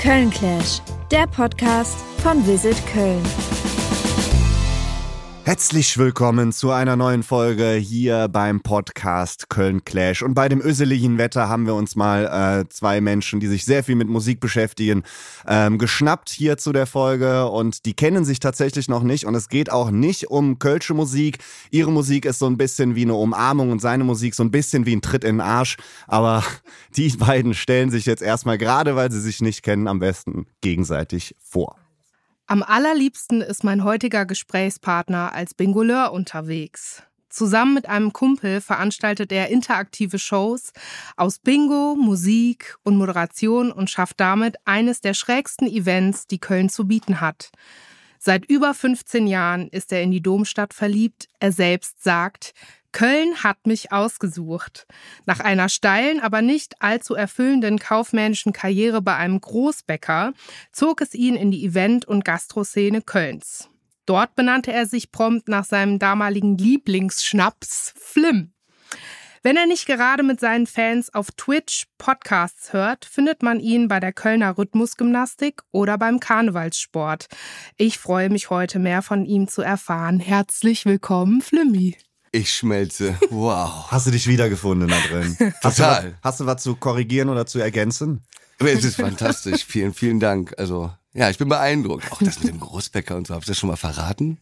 [0.00, 0.80] Köln Clash,
[1.10, 3.22] der Podcast von Visit Köln.
[5.42, 10.22] Herzlich willkommen zu einer neuen Folge hier beim Podcast Köln Clash.
[10.22, 13.82] Und bei dem öseligen Wetter haben wir uns mal äh, zwei Menschen, die sich sehr
[13.82, 15.02] viel mit Musik beschäftigen,
[15.48, 17.46] ähm, geschnappt hier zu der Folge.
[17.46, 19.24] Und die kennen sich tatsächlich noch nicht.
[19.24, 21.38] Und es geht auch nicht um kölsche Musik.
[21.70, 24.84] Ihre Musik ist so ein bisschen wie eine Umarmung und seine Musik so ein bisschen
[24.84, 25.78] wie ein Tritt in den Arsch.
[26.06, 26.44] Aber
[26.96, 31.34] die beiden stellen sich jetzt erstmal, gerade weil sie sich nicht kennen, am besten gegenseitig
[31.40, 31.76] vor.
[32.50, 37.04] Am allerliebsten ist mein heutiger Gesprächspartner als Bingoleur unterwegs.
[37.28, 40.72] Zusammen mit einem Kumpel veranstaltet er interaktive Shows
[41.16, 46.88] aus Bingo, Musik und Moderation und schafft damit eines der schrägsten Events, die Köln zu
[46.88, 47.52] bieten hat.
[48.22, 51.26] Seit über 15 Jahren ist er in die Domstadt verliebt.
[51.38, 52.52] Er selbst sagt,
[52.92, 54.86] Köln hat mich ausgesucht.
[55.24, 60.34] Nach einer steilen, aber nicht allzu erfüllenden kaufmännischen Karriere bei einem Großbäcker
[60.70, 63.70] zog es ihn in die Event- und Gastroszene Kölns.
[64.04, 68.52] Dort benannte er sich prompt nach seinem damaligen Lieblingsschnaps Flim.
[69.42, 73.98] Wenn er nicht gerade mit seinen Fans auf Twitch Podcasts hört, findet man ihn bei
[73.98, 77.26] der Kölner Rhythmusgymnastik oder beim Karnevalssport.
[77.78, 80.20] Ich freue mich heute mehr von ihm zu erfahren.
[80.20, 81.96] Herzlich willkommen, Flimmy.
[82.32, 83.18] Ich schmelze.
[83.30, 83.86] Wow.
[83.90, 85.34] Hast du dich wiedergefunden da drin?
[85.62, 86.04] Hast du, Total.
[86.04, 88.26] was, hast du was zu korrigieren oder zu ergänzen?
[88.58, 89.64] Aber es ist fantastisch.
[89.64, 90.52] Vielen, vielen Dank.
[90.58, 92.12] Also, ja, ich bin beeindruckt.
[92.12, 93.34] Auch das mit dem Großbäcker und so.
[93.34, 94.38] Habt ihr das schon mal verraten?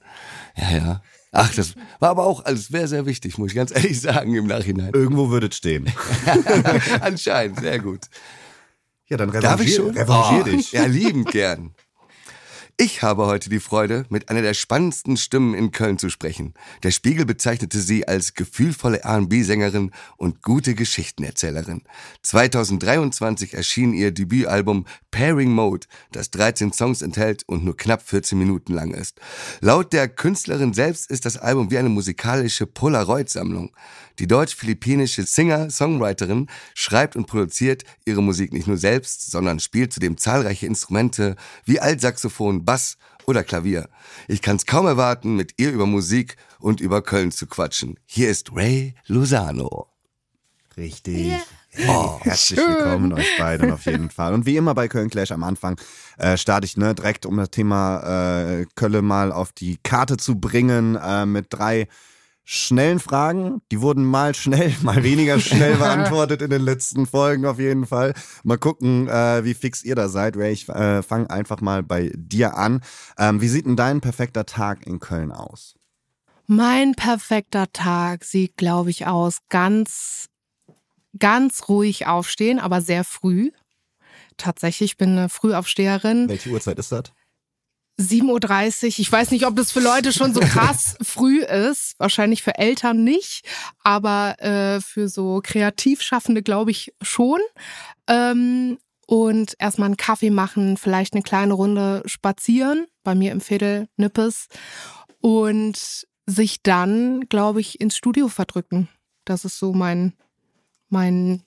[0.56, 1.02] Ja, ja.
[1.32, 4.46] Ach, das war aber auch alles sehr, sehr wichtig, muss ich ganz ehrlich sagen im
[4.46, 4.92] Nachhinein.
[4.94, 5.90] Irgendwo würde es stehen.
[7.00, 8.06] Anscheinend, sehr gut.
[9.08, 9.96] Ja, dann Darf ich revanchier, schon?
[9.96, 10.72] revanchier Oh, dich.
[10.72, 11.74] Ja, liebend gern.
[12.80, 16.54] Ich habe heute die Freude, mit einer der spannendsten Stimmen in Köln zu sprechen.
[16.84, 21.82] Der Spiegel bezeichnete sie als gefühlvolle R&B-Sängerin und gute Geschichtenerzählerin.
[22.22, 28.74] 2023 erschien ihr Debütalbum Pairing Mode, das 13 Songs enthält und nur knapp 14 Minuten
[28.74, 29.18] lang ist.
[29.60, 33.72] Laut der Künstlerin selbst ist das Album wie eine musikalische Polaroid-Sammlung.
[34.18, 40.66] Die deutsch-philippinische Singer-Songwriterin schreibt und produziert ihre Musik nicht nur selbst, sondern spielt zudem zahlreiche
[40.66, 42.96] Instrumente wie Altsaxophon, Bass
[43.26, 43.88] oder Klavier.
[44.26, 48.00] Ich kann's kaum erwarten, mit ihr über Musik und über Köln zu quatschen.
[48.06, 49.86] Hier ist Ray Lozano.
[50.76, 51.34] Richtig.
[51.86, 54.32] Oh, herzlich willkommen euch beiden auf jeden Fall.
[54.32, 55.78] Und wie immer bei Köln Clash am Anfang
[56.16, 60.40] äh, starte ich ne, direkt, um das Thema äh, Kölle mal auf die Karte zu
[60.40, 61.88] bringen, äh, mit drei
[62.50, 63.60] schnellen Fragen.
[63.70, 68.14] Die wurden mal schnell, mal weniger schnell beantwortet in den letzten Folgen auf jeden Fall.
[68.42, 70.34] Mal gucken, äh, wie fix ihr da seid.
[70.34, 72.80] Ray, ich äh, fange einfach mal bei dir an.
[73.18, 75.74] Ähm, wie sieht denn dein perfekter Tag in Köln aus?
[76.46, 80.30] Mein perfekter Tag sieht, glaube ich, aus ganz,
[81.18, 83.50] ganz ruhig aufstehen, aber sehr früh.
[84.38, 86.30] Tatsächlich, ich bin eine Frühaufsteherin.
[86.30, 87.12] Welche Uhrzeit ist das?
[88.00, 88.88] 7.30 Uhr.
[88.98, 91.94] Ich weiß nicht, ob das für Leute schon so krass früh ist.
[91.98, 93.44] Wahrscheinlich für Eltern nicht,
[93.82, 97.40] aber äh, für so Kreativschaffende glaube ich schon.
[98.06, 103.88] Ähm, und erstmal einen Kaffee machen, vielleicht eine kleine Runde spazieren, bei mir im Viertel
[103.96, 104.48] Nippes.
[105.20, 108.88] Und sich dann, glaube ich, ins Studio verdrücken.
[109.24, 110.12] Das ist so mein,
[110.90, 111.42] mein,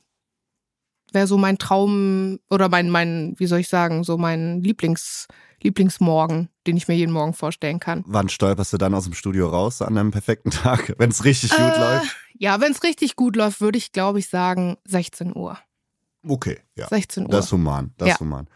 [1.14, 5.28] wäre so mein Traum oder mein, mein, wie soll ich sagen, so mein Lieblings,
[5.62, 8.04] Lieblingsmorgen, den ich mir jeden Morgen vorstellen kann.
[8.08, 11.52] Wann stolperst du dann aus dem Studio raus an einem perfekten Tag, wenn es richtig
[11.52, 12.16] gut Äh, läuft?
[12.38, 15.58] Ja, wenn es richtig gut läuft, würde ich, glaube ich, sagen 16 Uhr.
[16.28, 16.88] Okay, ja.
[16.88, 17.30] 16 Uhr.
[17.30, 18.14] Das ist human, das Ja.
[18.16, 18.48] ist human.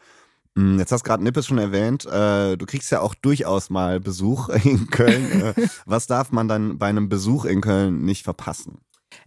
[0.55, 2.05] Mm, Jetzt hast du gerade Nippes schon erwähnt.
[2.05, 5.41] Äh, du kriegst ja auch durchaus mal Besuch in Köln.
[5.41, 5.53] Äh,
[5.85, 8.79] Was darf man dann bei einem Besuch in Köln nicht verpassen?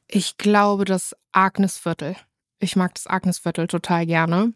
[0.07, 2.17] Ich glaube, das Agnesviertel.
[2.61, 4.53] Ich mag das Agnesviertel total gerne.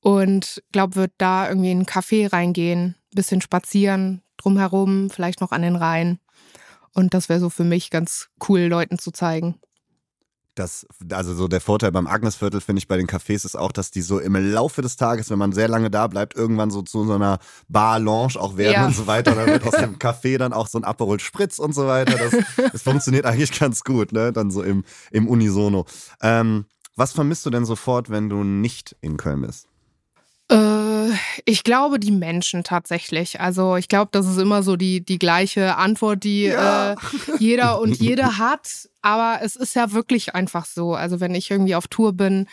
[0.00, 5.62] Und glaube, wird da irgendwie in einen Café reingehen, bisschen spazieren, drumherum, vielleicht noch an
[5.62, 6.18] den Rhein.
[6.94, 9.56] Und das wäre so für mich ganz cool, Leuten zu zeigen.
[10.54, 13.92] Das, also so der Vorteil beim Agnesviertel finde ich bei den Cafés ist auch, dass
[13.92, 17.04] die so im Laufe des Tages, wenn man sehr lange da bleibt, irgendwann so zu
[17.04, 18.86] so einer Bar-Lounge auch werden Ja.
[18.86, 19.36] und so weiter.
[19.36, 22.18] Da wird aus dem Café dann auch so ein Aperol Spritz und so weiter.
[22.18, 24.32] Das, das funktioniert eigentlich ganz gut, ne?
[24.32, 25.86] Dann so im, im Unisono.
[26.22, 26.64] Ähm,
[26.96, 29.67] was vermisst du denn sofort, wenn du nicht in Köln bist?
[30.50, 31.10] Äh,
[31.44, 33.40] ich glaube, die Menschen tatsächlich.
[33.40, 36.92] Also ich glaube, das ist immer so die, die gleiche Antwort, die Ja.
[36.92, 36.96] äh,
[37.38, 38.88] jeder und jede hat.
[39.02, 40.94] Aber es ist ja wirklich einfach so.
[40.94, 42.46] Also wenn ich irgendwie auf Tour bin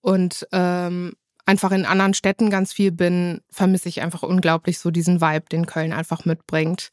[0.00, 1.12] und ähm,
[1.44, 5.66] einfach in anderen Städten ganz viel bin, vermisse ich einfach unglaublich so diesen Vibe, den
[5.66, 6.90] Köln einfach mitbringt.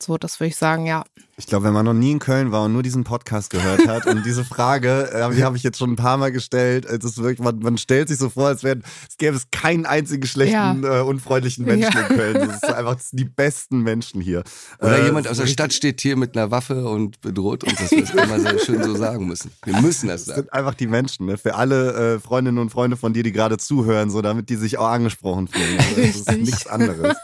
[0.00, 1.04] So, das würde ich sagen, ja.
[1.38, 4.06] Ich glaube, wenn man noch nie in Köln war und nur diesen Podcast gehört hat
[4.06, 7.18] und diese Frage, äh, die habe ich jetzt schon ein paar Mal gestellt, es ist
[7.18, 10.82] wirklich, man, man stellt sich so vor, als, wären, es gäbe es keinen einzigen schlechten,
[10.82, 11.00] ja.
[11.00, 12.06] äh, unfreundlichen Menschen ja.
[12.06, 12.34] in Köln.
[12.34, 14.44] Das ist einfach das sind die besten Menschen hier.
[14.80, 17.90] Oder äh, jemand aus der Stadt steht hier mit einer Waffe und bedroht uns, dass
[17.90, 19.50] wir es immer sehr schön so sagen müssen.
[19.64, 20.36] Wir müssen das sagen.
[20.36, 21.36] Das sind einfach die Menschen, ne?
[21.36, 24.78] für alle äh, Freundinnen und Freunde von dir, die gerade zuhören, so damit die sich
[24.78, 25.78] auch angesprochen fühlen.
[25.78, 27.16] Also, das ist nichts anderes.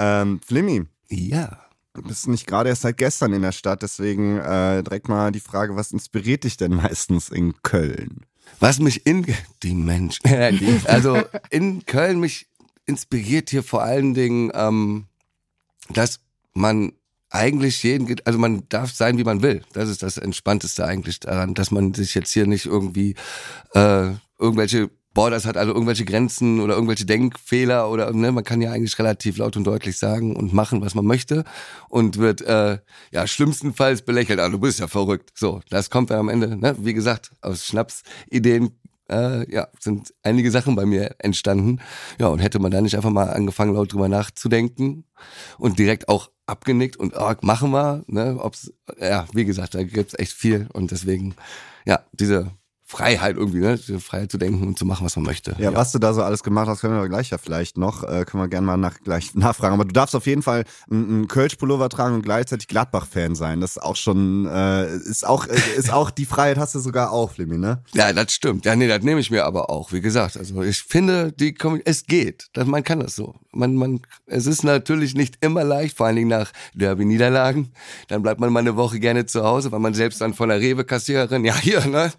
[0.00, 0.84] ähm, Flimmy.
[1.08, 1.58] Ja.
[2.02, 5.76] Bist nicht gerade erst seit gestern in der Stadt, deswegen äh, direkt mal die Frage,
[5.76, 8.26] was inspiriert dich denn meistens in Köln?
[8.58, 9.26] Was mich in
[9.62, 10.18] die Mensch,
[10.84, 12.48] also in Köln mich
[12.86, 15.06] inspiriert hier vor allen Dingen, ähm,
[15.90, 16.20] dass
[16.52, 16.92] man
[17.30, 19.62] eigentlich jeden, also man darf sein, wie man will.
[19.72, 23.14] Das ist das Entspannteste eigentlich daran, dass man sich jetzt hier nicht irgendwie
[23.74, 28.60] äh, irgendwelche boah, das hat also irgendwelche Grenzen oder irgendwelche Denkfehler oder ne, man kann
[28.60, 31.44] ja eigentlich relativ laut und deutlich sagen und machen, was man möchte
[31.88, 32.78] und wird äh,
[33.10, 34.38] ja schlimmstenfalls belächelt.
[34.40, 35.32] Ah, du bist ja verrückt.
[35.34, 36.56] So, das kommt dann am Ende.
[36.56, 36.76] Ne?
[36.78, 38.70] Wie gesagt, aus Schnapsideen
[39.10, 41.80] äh, ja sind einige Sachen bei mir entstanden.
[42.18, 45.04] Ja und hätte man da nicht einfach mal angefangen laut drüber nachzudenken
[45.58, 48.04] und direkt auch abgenickt und oh, machen wir.
[48.06, 48.38] Ne?
[48.40, 51.34] Ob's, ja, wie gesagt, da gibt's echt viel und deswegen
[51.84, 52.52] ja diese
[52.90, 53.78] Freiheit irgendwie, ne?
[53.78, 55.54] Freiheit zu denken und zu machen, was man möchte.
[55.58, 58.02] Ja, ja, was du da so alles gemacht hast, können wir gleich ja vielleicht noch,
[58.02, 59.74] äh, können wir gerne mal nach, gleich nachfragen.
[59.74, 63.60] Aber du darfst auf jeden Fall einen Kölsch-Pullover tragen und gleichzeitig Gladbach-Fan sein.
[63.60, 67.12] Das ist auch schon, äh, ist auch, äh, ist auch die Freiheit hast du sogar
[67.12, 67.80] auch, Flimmy, ne?
[67.94, 68.64] Ja, das stimmt.
[68.64, 69.92] Ja, nee, das nehme ich mir aber auch.
[69.92, 71.54] Wie gesagt, also ich finde, die,
[71.84, 72.48] es geht.
[72.54, 73.36] Das, man kann das so.
[73.52, 77.70] Man, man, es ist natürlich nicht immer leicht, vor allen Dingen nach Derby-Niederlagen.
[78.08, 80.58] Dann bleibt man mal eine Woche gerne zu Hause, weil man selbst dann von der
[80.58, 82.10] Rewe-Kassiererin, ja hier, ne?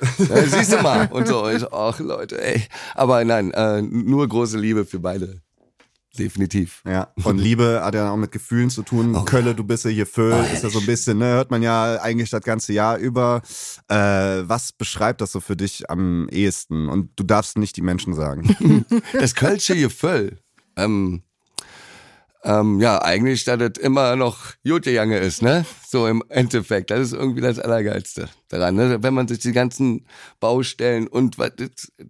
[0.46, 1.08] Siehst du mal.
[1.10, 2.62] Und so, ich, ach Leute, ey.
[2.94, 5.40] Aber nein, äh, nur große Liebe für beide.
[6.18, 6.82] Definitiv.
[6.86, 7.12] Ja.
[7.22, 9.14] Und Liebe hat ja auch mit Gefühlen zu tun.
[9.14, 9.24] Oh.
[9.24, 11.62] Kölle, du bist ja hier Föhl, oh, ist ja so ein bisschen, ne, hört man
[11.62, 13.42] ja eigentlich das ganze Jahr über.
[13.88, 16.88] Äh, was beschreibt das so für dich am ehesten?
[16.88, 18.84] Und du darfst nicht die Menschen sagen.
[19.12, 20.38] das Kölsche Gefühl.
[20.76, 21.22] Ähm,
[22.48, 25.66] ähm, ja, eigentlich, dass das immer noch Jute Jange ist, ne?
[25.86, 26.90] So im Endeffekt.
[26.90, 29.02] Das ist irgendwie das Allergeilste daran, ne?
[29.02, 30.06] Wenn man sich die ganzen
[30.40, 31.36] Baustellen und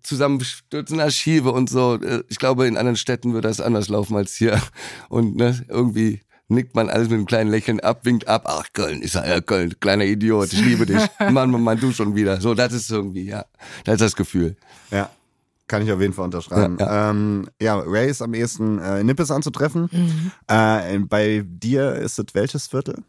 [0.04, 4.36] zusammenstürzen Archive und so, äh, ich glaube, in anderen Städten wird das anders laufen als
[4.36, 4.62] hier.
[5.08, 8.44] Und ne, irgendwie nickt man alles mit einem kleinen Lächeln ab, winkt ab.
[8.46, 11.02] Ach, Köln ist ja Köln, kleiner Idiot, ich liebe dich.
[11.18, 12.40] Mann, Mann, Mann, du schon wieder.
[12.40, 13.44] So, das ist irgendwie, ja,
[13.82, 14.56] das ist das Gefühl.
[14.92, 15.10] Ja.
[15.68, 16.78] Kann ich auf jeden Fall unterschreiben.
[16.80, 17.10] Ja, ja.
[17.10, 19.88] Ähm, ja Ray ist am ehesten äh, Nippes anzutreffen.
[19.92, 20.32] Mhm.
[20.48, 23.04] Äh, bei dir ist es welches Viertel?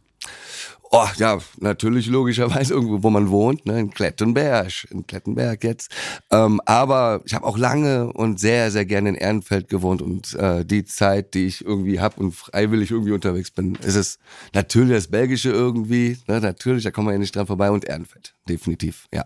[0.92, 5.92] Oh, ja, natürlich logischerweise irgendwo, wo man wohnt, ne, in Klettenberg, in Klettenberg jetzt.
[6.32, 10.66] Ähm, aber ich habe auch lange und sehr, sehr gerne in Ehrenfeld gewohnt und äh,
[10.66, 14.18] die Zeit, die ich irgendwie hab und freiwillig irgendwie unterwegs bin, ist es
[14.56, 18.34] natürlich das Belgische irgendwie, ne, natürlich, da kommen wir ja nicht dran vorbei und Ehrenfeld,
[18.48, 19.26] definitiv, ja.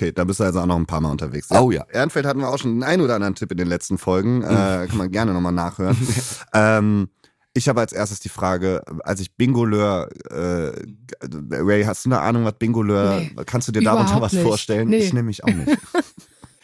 [0.00, 1.50] Okay, da bist du also auch noch ein paar Mal unterwegs.
[1.50, 1.60] Ja.
[1.60, 1.84] Oh ja.
[1.92, 4.42] Ehrenfeld hatten wir auch schon den einen oder anderen Tipp in den letzten Folgen.
[4.42, 5.94] Äh, kann man gerne nochmal nachhören.
[6.54, 7.10] ähm,
[7.52, 10.72] ich habe als erstes die Frage, als ich Bingoleur, äh,
[11.50, 14.42] Ray, hast du eine Ahnung, was Bingoleur, nee, kannst du dir darunter was nicht.
[14.42, 14.88] vorstellen?
[14.88, 14.98] Nee.
[14.98, 15.68] Ich nehme mich auch nicht.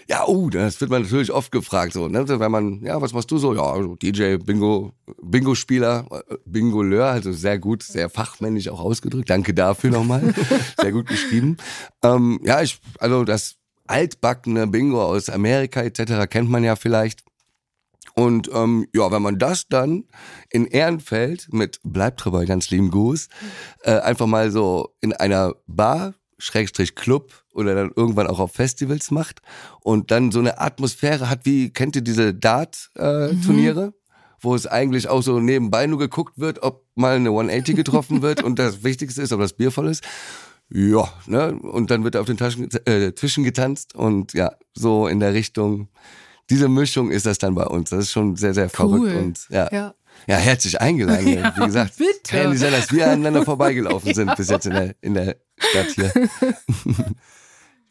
[0.09, 2.29] Ja, oh, das wird man natürlich oft gefragt, so, ne?
[2.29, 3.55] Wenn man, ja, was machst du so?
[3.55, 9.29] Ja, DJ, Bingo, Bingo-Spieler, äh, Bingoleur, also sehr gut, sehr fachmännisch auch ausgedrückt.
[9.31, 10.33] Danke dafür nochmal.
[10.81, 11.57] sehr gut geschrieben.
[12.05, 13.57] Ähm, ja, ich, also das
[13.89, 16.29] altbackene Bingo aus Amerika etc.
[16.31, 17.25] kennt man ja vielleicht.
[18.15, 20.05] Und ähm, ja, wenn man das dann
[20.51, 23.29] in Ehrenfeld mit bleibt drüber ganz lieben Gruß,
[23.83, 29.11] äh, einfach mal so in einer Bar Schrägstrich Club oder dann irgendwann auch auf Festivals
[29.11, 29.41] macht
[29.81, 33.83] und dann so eine Atmosphäre hat wie, kennt ihr diese Dart-Turniere?
[33.83, 33.93] Äh, mhm.
[34.39, 38.43] Wo es eigentlich auch so nebenbei nur geguckt wird, ob mal eine 180 getroffen wird
[38.43, 40.05] und das Wichtigste ist, ob das Bier voll ist.
[40.69, 41.55] Ja, ne?
[41.55, 45.89] Und dann wird auf den Taschen, äh, Tischen getanzt und ja, so in der Richtung.
[46.51, 47.91] Diese Mischung ist das dann bei uns.
[47.91, 48.71] Das ist schon sehr, sehr cool.
[48.71, 49.69] verrückt und ja.
[49.73, 49.95] ja.
[50.27, 51.29] Ja, herzlich eingeladen.
[51.29, 52.21] Ja, Wie gesagt, bitte.
[52.25, 54.35] kann ja nicht sein, dass wir aneinander vorbeigelaufen sind ja.
[54.35, 56.13] bis jetzt in der, in der Stadt hier.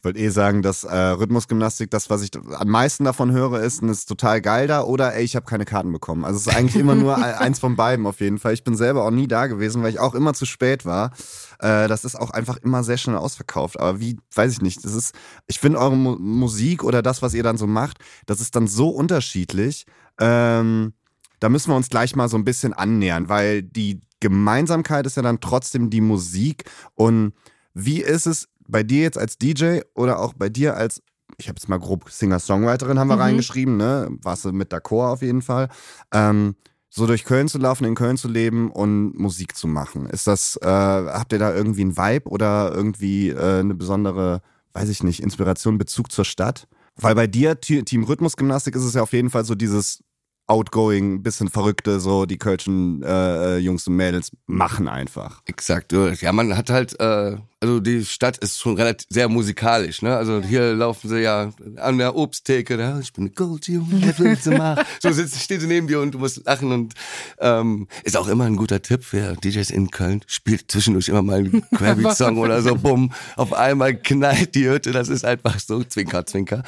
[0.05, 3.81] Ich wollte eh sagen, dass äh, Rhythmusgymnastik, das, was ich am meisten davon höre, ist,
[3.81, 6.25] und ist total geil da oder ey, ich habe keine Karten bekommen.
[6.25, 8.53] Also es ist eigentlich immer nur eins von beiden auf jeden Fall.
[8.53, 11.09] Ich bin selber auch nie da gewesen, weil ich auch immer zu spät war.
[11.57, 13.79] Äh, das ist auch einfach immer sehr schnell ausverkauft.
[13.79, 14.85] Aber wie, weiß ich nicht.
[14.85, 15.15] Das ist,
[15.47, 17.97] ich finde eure Mu Musik oder das, was ihr dann so macht,
[18.27, 19.87] das ist dann so unterschiedlich.
[20.19, 20.93] Ähm,
[21.39, 25.23] da müssen wir uns gleich mal so ein bisschen annähern, weil die Gemeinsamkeit ist ja
[25.23, 26.65] dann trotzdem die Musik.
[26.93, 27.33] Und
[27.73, 31.01] wie ist es bei dir jetzt als DJ oder auch bei dir als,
[31.37, 33.21] ich habe jetzt mal grob Singer-Songwriterin haben wir mhm.
[33.21, 34.09] reingeschrieben, ne?
[34.21, 35.69] Warst du mit D'accord auf jeden Fall.
[36.13, 36.55] Ähm,
[36.89, 40.05] so durch Köln zu laufen, in Köln zu leben und Musik zu machen?
[40.05, 44.41] Ist das, äh, habt ihr da irgendwie einen Vibe oder irgendwie äh, eine besondere,
[44.71, 46.67] weiß ich nicht, Inspiration, Bezug zur Stadt?
[46.95, 50.04] Weil bei dir, Team Rhythmusgymnastik, ist es ja auf jeden Fall so dieses
[50.47, 55.41] outgoing, bisschen verrückte, so die Kölschen äh, Jungs und Mädels machen einfach.
[55.45, 55.91] Exakt.
[55.91, 60.15] Ja, man hat halt, äh, also die Stadt ist schon relativ sehr musikalisch, ne?
[60.15, 64.45] Also hier laufen sie ja an der Obsttheke, da, ich bin eine Goldjunge, was willst
[64.45, 64.83] du machen?
[65.01, 66.93] so sitzt, steht sie neben dir und du musst lachen und
[67.39, 70.21] ähm, ist auch immer ein guter Tipp für DJs in Köln.
[70.27, 75.09] Spielt zwischendurch immer mal einen Querbeat-Song oder so, bumm, auf einmal knallt die Hütte, das
[75.09, 76.61] ist einfach so, Zwinker, Zwinker.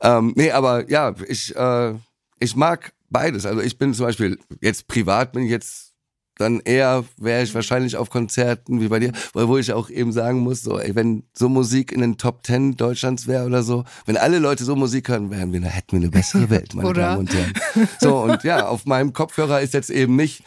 [0.00, 1.94] Ähm, nee, aber ja, ich, äh,
[2.40, 3.46] ich mag beides.
[3.46, 5.90] Also ich bin zum Beispiel jetzt privat bin ich jetzt
[6.40, 10.38] dann eher wäre ich wahrscheinlich auf Konzerten wie bei dir, wo ich auch eben sagen
[10.38, 14.16] muss, so, ey, wenn so Musik in den Top Ten Deutschlands wäre oder so, wenn
[14.16, 17.34] alle Leute so Musik hören, wären wir, hätten wir eine bessere Welt, meine Damen und
[17.34, 17.52] Herren.
[18.00, 20.42] So, und ja, auf meinem Kopfhörer ist jetzt eben nicht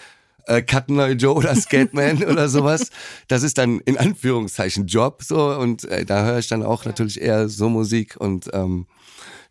[0.47, 2.89] äh, Cutner Joe oder Skateman oder sowas.
[3.27, 7.21] Das ist dann in Anführungszeichen Job so und äh, da höre ich dann auch natürlich
[7.21, 8.87] eher so Musik und ähm,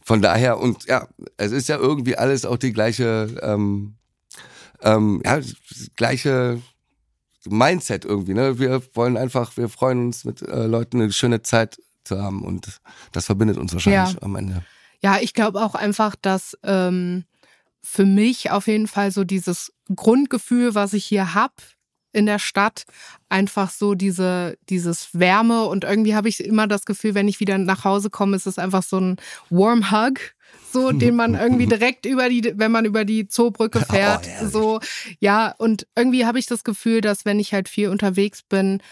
[0.05, 3.95] von daher, und ja, es ist ja irgendwie alles auch die gleiche, ähm,
[4.83, 5.41] ähm, ja,
[5.97, 6.61] gleiche
[7.49, 8.35] Mindset irgendwie.
[8.35, 8.59] Ne?
[8.59, 12.81] Wir wollen einfach, wir freuen uns mit äh, Leuten eine schöne Zeit zu haben und
[13.13, 14.23] das verbindet uns wahrscheinlich ja.
[14.23, 14.65] am Ende.
[15.01, 17.25] Ja, ich glaube auch einfach, dass ähm,
[17.83, 21.53] für mich auf jeden Fall so dieses Grundgefühl, was ich hier hab
[22.13, 22.85] in der Stadt,
[23.29, 27.59] einfach so diese, dieses Wärme und irgendwie habe ich immer das Gefühl, wenn ich wieder
[27.59, 29.17] nach Hause komme, ist es einfach so ein
[29.51, 30.21] Warm Hug
[30.73, 34.47] so, den man irgendwie direkt über die, wenn man über die Zoobrücke oh, fährt, oh,
[34.47, 34.81] so,
[35.21, 38.83] ja, und irgendwie habe ich das Gefühl, dass wenn ich halt viel unterwegs bin,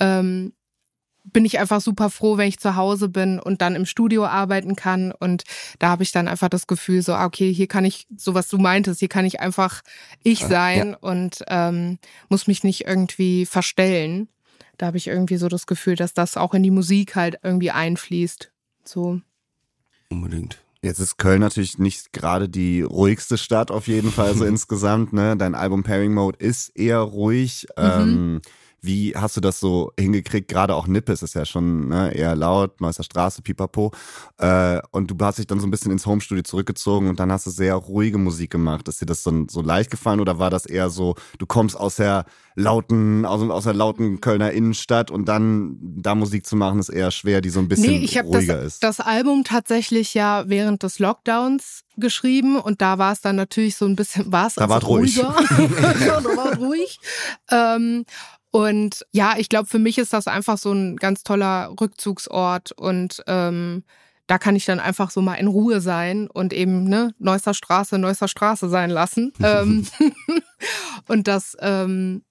[0.00, 0.52] ähm,
[1.32, 4.76] bin ich einfach super froh, wenn ich zu Hause bin und dann im Studio arbeiten
[4.76, 5.12] kann.
[5.12, 5.44] Und
[5.78, 8.48] da habe ich dann einfach das Gefühl, so, ah, okay, hier kann ich, so was
[8.48, 9.82] du meintest, hier kann ich einfach
[10.22, 10.96] ich sein ja.
[11.00, 14.28] und ähm, muss mich nicht irgendwie verstellen.
[14.76, 17.70] Da habe ich irgendwie so das Gefühl, dass das auch in die Musik halt irgendwie
[17.70, 18.52] einfließt.
[18.84, 19.20] So.
[20.08, 20.58] Unbedingt.
[20.80, 25.12] Jetzt ist Köln natürlich nicht gerade die ruhigste Stadt auf jeden Fall so insgesamt.
[25.12, 25.36] Ne?
[25.36, 27.66] Dein Album Pairing Mode ist eher ruhig.
[27.76, 27.84] Mhm.
[27.84, 28.40] Ähm,
[28.80, 30.48] wie hast du das so hingekriegt?
[30.48, 33.92] Gerade auch Nippes ist ja schon ne, eher laut, Meister Straße, Pipapo.
[34.38, 37.46] Äh, und du hast dich dann so ein bisschen ins Homestudio zurückgezogen und dann hast
[37.46, 38.86] du sehr ruhige Musik gemacht.
[38.88, 41.96] Ist dir das so, so leicht gefallen oder war das eher so, du kommst aus
[41.96, 46.88] der lauten, aus, aus der lauten Kölner Innenstadt und dann da Musik zu machen, ist
[46.88, 48.82] eher schwer, die so ein bisschen nee, ich ruhiger das, ist?
[48.82, 53.86] das Album tatsächlich ja während des Lockdowns geschrieben und da war es dann natürlich so
[53.86, 55.34] ein bisschen, war es da also war ruhiger.
[55.58, 56.06] ruhig.
[56.06, 57.00] da war ruhig.
[57.50, 58.04] Ähm,
[58.50, 63.22] und ja, ich glaube, für mich ist das einfach so ein ganz toller Rückzugsort und
[63.26, 63.84] ähm,
[64.26, 67.98] da kann ich dann einfach so mal in Ruhe sein und eben ne Neusser Straße,
[67.98, 69.32] Neusser Straße sein lassen.
[69.42, 69.86] ähm,
[71.08, 72.22] und das, ähm,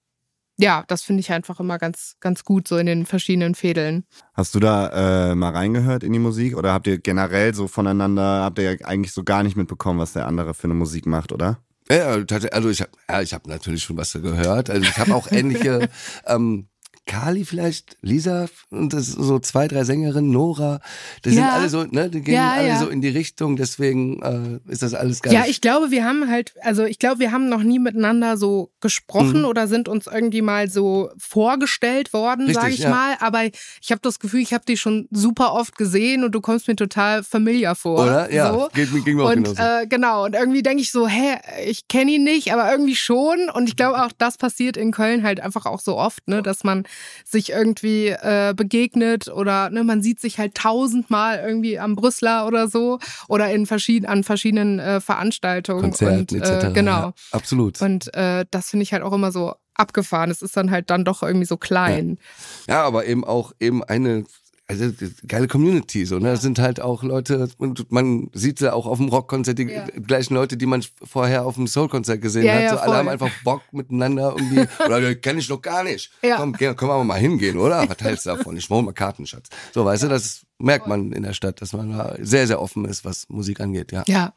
[0.56, 4.04] ja, das finde ich einfach immer ganz, ganz gut so in den verschiedenen Fädeln.
[4.34, 8.42] Hast du da äh, mal reingehört in die Musik oder habt ihr generell so voneinander,
[8.42, 11.32] habt ihr ja eigentlich so gar nicht mitbekommen, was der andere für eine Musik macht,
[11.32, 11.58] oder?
[11.90, 12.08] Ja,
[12.52, 14.68] also ich habe ja, ich hab natürlich schon was gehört.
[14.68, 15.88] Also ich habe auch ähnliche
[16.26, 16.68] ähm,
[17.08, 20.80] Kali vielleicht, Lisa und das so zwei, drei Sängerinnen, Nora,
[21.24, 21.34] die ja.
[21.34, 22.78] sind alle so, ne, die gehen ja, alle ja.
[22.78, 25.32] so in die Richtung, deswegen äh, ist das alles geil.
[25.32, 28.70] Ja, ich glaube, wir haben halt, also ich glaube, wir haben noch nie miteinander so
[28.80, 29.46] gesprochen mhm.
[29.46, 33.16] oder sind uns irgendwie mal so vorgestellt worden, sage ich mal.
[33.20, 36.68] Aber ich habe das Gefühl, ich habe dich schon super oft gesehen und du kommst
[36.68, 38.02] mir total familiar vor.
[38.02, 38.32] Oder?
[38.32, 38.68] Ja, so.
[38.74, 41.36] geht, ging mir auch und, äh, genau, und irgendwie denke ich so, hä,
[41.66, 43.48] ich kenne ihn nicht, aber irgendwie schon.
[43.50, 46.64] Und ich glaube auch, das passiert in Köln halt einfach auch so oft, ne, dass
[46.64, 46.84] man
[47.24, 52.68] sich irgendwie äh, begegnet oder ne, man sieht sich halt tausendmal irgendwie am Brüsseler oder
[52.68, 55.82] so oder in verschieden, an verschiedenen äh, Veranstaltungen.
[55.82, 56.74] Konzerten und, äh, etc.
[56.74, 56.90] Genau.
[56.90, 57.80] Ja, absolut.
[57.80, 60.30] Und äh, das finde ich halt auch immer so abgefahren.
[60.30, 62.18] Es ist dann halt dann doch irgendwie so klein.
[62.66, 62.74] Ja.
[62.74, 64.24] ja, aber eben auch eben eine
[64.68, 64.92] also
[65.26, 66.32] geile Community so ne?
[66.32, 69.86] Das sind halt auch Leute und man sieht ja auch auf dem Rockkonzert die ja.
[70.06, 72.62] gleichen Leute die man vorher auf dem Soulkonzert gesehen ja, hat.
[72.62, 76.10] ja, so alle haben einfach Bock miteinander irgendwie oder kenne ich noch gar nicht.
[76.22, 76.36] Ja.
[76.36, 77.88] komm können wir mal hingehen oder?
[77.88, 78.56] Was hältst du davon?
[78.58, 81.96] Ich hol mal Kartenschatz so weißt du das merkt man in der Stadt dass man
[81.96, 84.04] da sehr sehr offen ist was Musik angeht ja.
[84.06, 84.34] Ja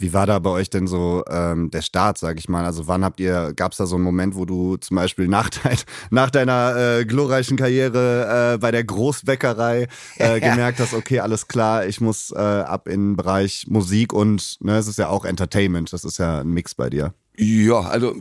[0.00, 2.64] wie war da bei euch denn so ähm, der Start, sag ich mal?
[2.64, 5.50] Also wann habt ihr, gab es da so einen Moment, wo du zum Beispiel nach,
[5.50, 5.76] dein,
[6.10, 11.86] nach deiner äh, glorreichen Karriere äh, bei der Großbäckerei äh, gemerkt hast, okay, alles klar,
[11.86, 15.92] ich muss äh, ab in den Bereich Musik und ne, es ist ja auch Entertainment,
[15.92, 17.12] das ist ja ein Mix bei dir.
[17.36, 18.14] Ja, also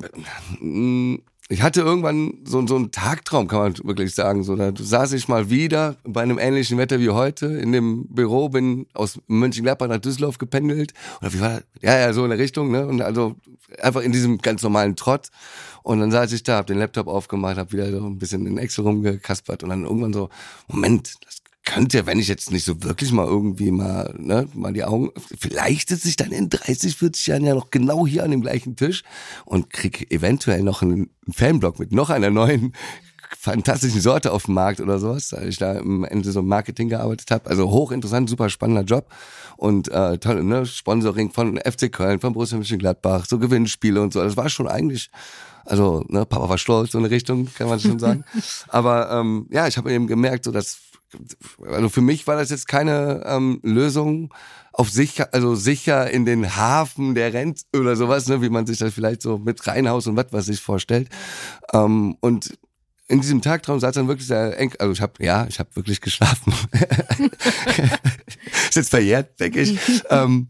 [0.59, 1.19] mh,
[1.51, 4.43] ich hatte irgendwann so, so einen Tagtraum, kann man wirklich sagen.
[4.43, 8.49] So, da saß ich mal wieder bei einem ähnlichen Wetter wie heute in dem Büro,
[8.49, 10.93] bin aus Mönchengladbach nach Düsseldorf gependelt.
[11.21, 11.63] Oder wie war das?
[11.81, 12.85] Ja, ja, so in der Richtung, ne?
[12.85, 13.35] Und also
[13.81, 15.29] einfach in diesem ganz normalen Trott.
[15.81, 18.59] Und dann saß ich da, hab den Laptop aufgemacht, hab wieder so ein bisschen in
[18.59, 20.29] Excel rumgekaspert und dann irgendwann so,
[20.67, 24.83] Moment, das könnte, wenn ich jetzt nicht so wirklich mal irgendwie mal, ne, mal die
[24.83, 28.41] Augen, vielleicht sitze ich dann in 30, 40 Jahren ja noch genau hier an dem
[28.41, 29.03] gleichen Tisch
[29.45, 32.73] und krieg eventuell noch einen Fanblock mit noch einer neuen
[33.37, 37.29] fantastischen Sorte auf dem Markt oder sowas, weil ich da im Ende so Marketing gearbeitet
[37.29, 37.47] habe.
[37.47, 39.07] Also hochinteressant, super spannender Job
[39.55, 44.23] und äh, toll, ne, Sponsoring von FC Köln, von Borussia Mönchengladbach, so Gewinnspiele und so.
[44.23, 45.11] Das war schon eigentlich
[45.65, 48.25] also, ne, Papa war stolz, so eine Richtung, kann man schon sagen.
[48.69, 50.79] Aber ähm, ja, ich habe eben gemerkt, so dass
[51.65, 54.33] also für mich war das jetzt keine ähm, Lösung
[54.71, 58.77] auf sicher, also sicher in den Hafen der Rent oder sowas, ne, wie man sich
[58.77, 61.09] das vielleicht so mit Reinhaus und was was sich vorstellt.
[61.73, 62.57] Ähm, und
[63.09, 65.99] in diesem Tagtraum saß dann wirklich der Enkel, also ich habe ja, ich habe wirklich
[65.99, 66.53] geschlafen.
[68.69, 69.79] ist jetzt verjährt, denke ich.
[70.09, 70.49] ähm,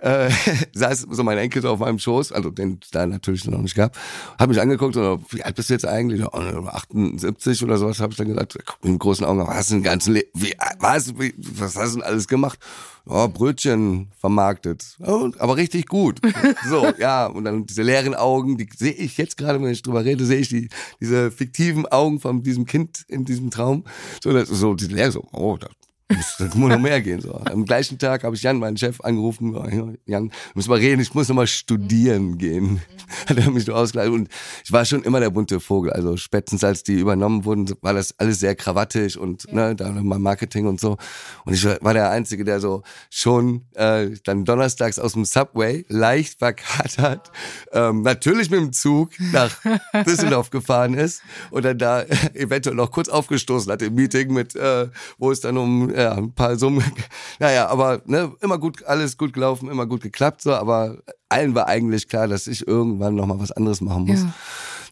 [0.00, 0.30] äh,
[0.72, 3.96] saß so mein Enkel so auf meinem Schoß, also den da natürlich noch nicht gab,
[4.38, 6.24] hat mich angeguckt und wie alt bist du jetzt eigentlich?
[6.24, 9.82] Oh, 78 oder sowas, habe ich dann gesagt, mit großen Augen, was hast du den
[9.82, 12.58] ganzen Le wie, was, wie, was hast du denn alles gemacht?
[13.06, 14.96] Oh, Brötchen vermarktet.
[15.04, 16.20] Oh, aber richtig gut.
[16.68, 20.04] So, ja, und dann diese leeren Augen, die sehe ich jetzt gerade, wenn ich drüber
[20.04, 20.68] rede, sehe ich die,
[21.00, 23.84] diese fiktiven Augen von diesem Kind in diesem Traum.
[24.22, 25.70] So, das, so diese leere, so, oh, das
[26.10, 27.20] muss muss noch mehr gehen.
[27.20, 27.34] So.
[27.34, 29.98] Am gleichen Tag habe ich Jan, meinen Chef, angerufen.
[30.06, 32.82] Jan, muss mal reden, ich muss noch mal studieren gehen.
[33.28, 34.12] Hat er mich so ausgeleitet.
[34.12, 34.28] Und
[34.64, 35.92] ich war schon immer der bunte Vogel.
[35.92, 39.54] Also spätestens als die übernommen wurden, war das alles sehr krawattig und ja.
[39.68, 40.96] ne, da mal Marketing und so.
[41.44, 46.38] Und ich war der Einzige, der so schon äh, dann donnerstags aus dem Subway leicht
[46.38, 47.30] verkatert,
[47.72, 49.56] ähm, natürlich mit dem Zug nach
[50.06, 52.02] Düsseldorf gefahren ist und dann da
[52.34, 54.88] eventuell noch kurz aufgestoßen hat im Meeting mit, äh,
[55.18, 56.84] wo es dann um ja, ein paar Summen.
[57.38, 61.68] Naja, aber ne, immer gut, alles gut gelaufen, immer gut geklappt, so, aber allen war
[61.68, 64.20] eigentlich klar, dass ich irgendwann nochmal was anderes machen muss.
[64.20, 64.34] Ja.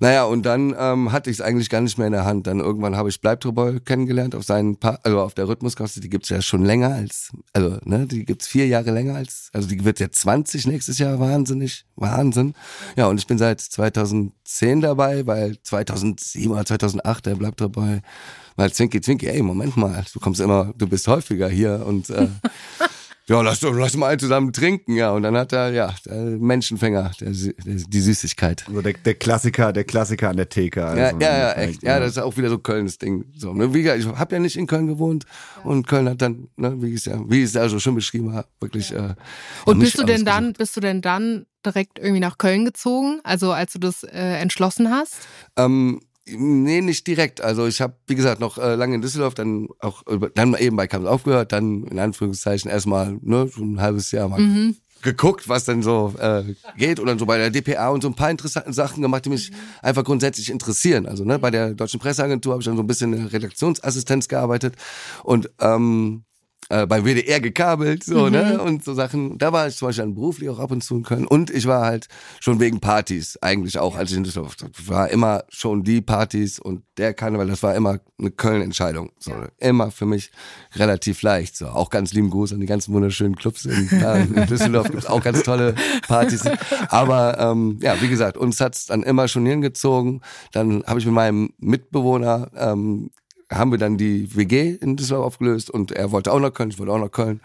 [0.00, 2.46] Naja, und dann ähm, hatte ich es eigentlich gar nicht mehr in der Hand.
[2.46, 6.28] Dann irgendwann habe ich Bleibtreuboy kennengelernt auf seinen pa also auf der Rhythmuskasse, die gibt's
[6.28, 10.00] ja schon länger als, also ne, die gibt's vier Jahre länger als, also die wird
[10.00, 12.54] ja 20 nächstes Jahr, wahnsinnig, Wahnsinn.
[12.96, 18.00] Ja, und ich bin seit 2010 dabei, weil 2007 oder 2008 der Bleibtreuboy
[18.58, 22.26] weil Zwinki, Zwinki, ey, Moment mal, du kommst immer, du bist häufiger hier und äh,
[23.28, 25.10] ja, lass doch, lass mal zusammen trinken, ja.
[25.10, 28.64] Und dann hat er, ja, der Menschenfänger, der, der, die Süßigkeit.
[28.66, 30.84] Also der, der Klassiker, der Klassiker an der Theke.
[30.86, 31.82] Also ja, ja, ja, echt.
[31.82, 33.26] Ja, das ist auch wieder so Kölns Ding.
[33.36, 33.74] So, ne?
[33.74, 35.26] Wie gesagt, ich habe ja nicht in Köln gewohnt
[35.62, 38.32] und Köln hat dann, ne, wie ich es ja, wie ich es also schon beschrieben
[38.32, 38.92] habe, wirklich.
[38.92, 39.14] Äh,
[39.66, 43.20] und bist du denn dann, bist du denn dann direkt irgendwie nach Köln gezogen?
[43.24, 45.16] Also als du das äh, entschlossen hast?
[45.56, 46.00] Ähm,
[46.36, 47.40] Nee, nicht direkt.
[47.40, 50.02] Also ich habe, wie gesagt, noch äh, lange in Düsseldorf, dann auch
[50.34, 54.40] dann eben bei Kamps aufgehört, dann in Anführungszeichen erstmal ne, so ein halbes Jahr mal
[54.40, 54.76] mhm.
[55.02, 56.44] geguckt, was dann so äh,
[56.76, 59.30] geht und dann so bei der DPA und so ein paar interessante Sachen gemacht, die
[59.30, 59.56] mich mhm.
[59.82, 61.06] einfach grundsätzlich interessieren.
[61.06, 64.74] Also ne, bei der Deutschen Presseagentur habe ich dann so ein bisschen in Redaktionsassistenz gearbeitet
[65.22, 66.24] und ähm,
[66.70, 68.32] äh, beim WDR gekabelt, so, mhm.
[68.32, 68.62] ne?
[68.62, 69.38] Und so Sachen.
[69.38, 71.26] Da war ich zum Beispiel dann beruflich auch ab und zu in Köln.
[71.26, 72.08] Und ich war halt
[72.40, 75.08] schon wegen Partys eigentlich auch, als ich in Düsseldorf war.
[75.08, 79.12] Immer schon die Partys und der Karneval, das war immer eine Köln-Entscheidung.
[79.18, 79.48] So, ja.
[79.58, 80.30] Immer für mich
[80.74, 81.56] relativ leicht.
[81.56, 84.90] So, auch ganz lieben Gruß an die ganzen wunderschönen Clubs in, in Düsseldorf.
[84.90, 85.74] gibt's auch ganz tolle
[86.06, 86.42] Partys.
[86.88, 90.20] Aber ähm, ja, wie gesagt, uns hat's dann immer schon hingezogen.
[90.52, 93.10] Dann habe ich mit meinem Mitbewohner ähm,
[93.50, 96.78] haben wir dann die WG in Düsseldorf aufgelöst und er wollte auch nach Köln, ich
[96.78, 97.40] wollte auch nach Köln.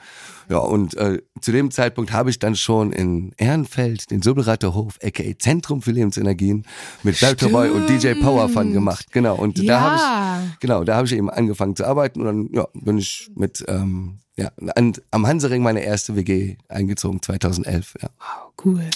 [0.49, 4.99] Ja, und äh, zu dem Zeitpunkt habe ich dann schon in Ehrenfeld den Subberater Hof,
[5.01, 6.65] aka Zentrum für Lebensenergien,
[7.03, 7.49] mit Dr.
[7.49, 9.07] Boy und DJ Power Fun gemacht.
[9.11, 9.35] Genau.
[9.35, 9.65] Und ja.
[9.65, 12.97] da habe ich, genau, da habe ich eben angefangen zu arbeiten und dann ja, bin
[12.97, 17.93] ich mit ähm, ja, an, am Hansering meine erste WG eingezogen, 2011.
[18.01, 18.09] Ja.
[18.17, 18.89] Wow, cool.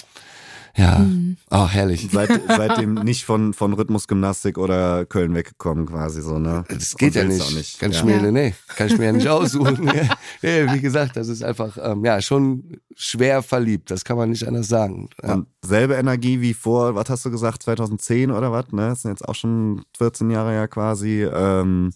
[0.78, 1.36] Ja, mhm.
[1.50, 2.08] oh, herrlich.
[2.12, 6.64] Seit, seitdem nicht von, von Rhythmusgymnastik oder Köln weggekommen quasi so, ne?
[6.68, 7.54] Das geht ja nicht.
[7.54, 7.80] nicht.
[7.80, 8.30] Kann ich mir, ja.
[8.30, 9.90] nee, kann ich mir ja nicht aussuchen.
[10.42, 13.90] nee, wie gesagt, das ist einfach, ähm, ja, schon schwer verliebt.
[13.90, 15.10] Das kann man nicht anders sagen.
[15.20, 15.34] Ja.
[15.34, 18.90] Und selbe Energie wie vor, was hast du gesagt, 2010 oder was, ne?
[18.90, 21.92] Das sind jetzt auch schon 14 Jahre ja quasi, ähm,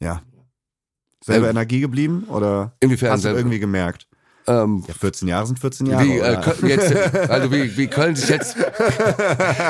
[0.00, 0.22] ja.
[1.24, 4.08] Selbe ähm, Energie geblieben oder inwiefern hast du irgendwie gemerkt?
[4.46, 6.04] Ähm, ja, 14 Jahre sind 14 Jahre.
[6.04, 6.94] Wie, äh, jetzt,
[7.30, 8.56] also wie, wie Köln sich jetzt,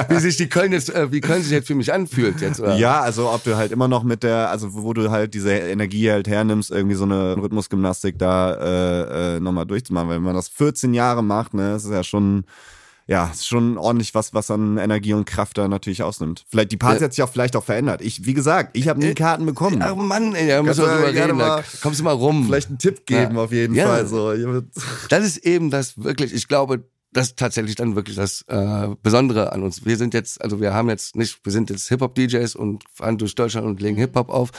[0.08, 2.60] wie sich die Köln jetzt, äh, wie Köln sich jetzt für mich anfühlt jetzt.
[2.60, 2.76] Oder?
[2.76, 6.10] Ja, also ob du halt immer noch mit der, also wo du halt diese Energie
[6.10, 10.08] halt hernimmst, irgendwie so eine Rhythmusgymnastik da äh, äh, nochmal durchzumachen.
[10.08, 12.44] Weil wenn man das 14 Jahre macht, ne, das ist ja schon
[13.06, 16.44] ja, ist schon ordentlich was, was an Energie und Kraft da natürlich ausnimmt.
[16.48, 17.04] Vielleicht die Party Ja.
[17.04, 18.00] hat sich auch vielleicht auch verändert.
[18.00, 19.82] Ich, wie gesagt, ich habe nie Karten bekommen.
[19.82, 21.36] Ach Mann, ey, da müssen wir drüber reden.
[21.36, 22.44] Mal- kommst du mal rum.
[22.46, 23.42] Vielleicht einen Tipp geben Ja.
[23.42, 23.86] auf jeden Ja.
[23.86, 24.06] Fall.
[24.06, 24.32] So.
[25.10, 26.84] Das ist eben das wirklich, ich glaube,
[27.14, 29.86] das ist tatsächlich dann wirklich das äh, Besondere an uns.
[29.86, 33.34] Wir sind jetzt, also wir haben jetzt nicht, wir sind jetzt Hip-Hop-DJs und fahren durch
[33.34, 34.50] Deutschland und legen Hip-Hop auf.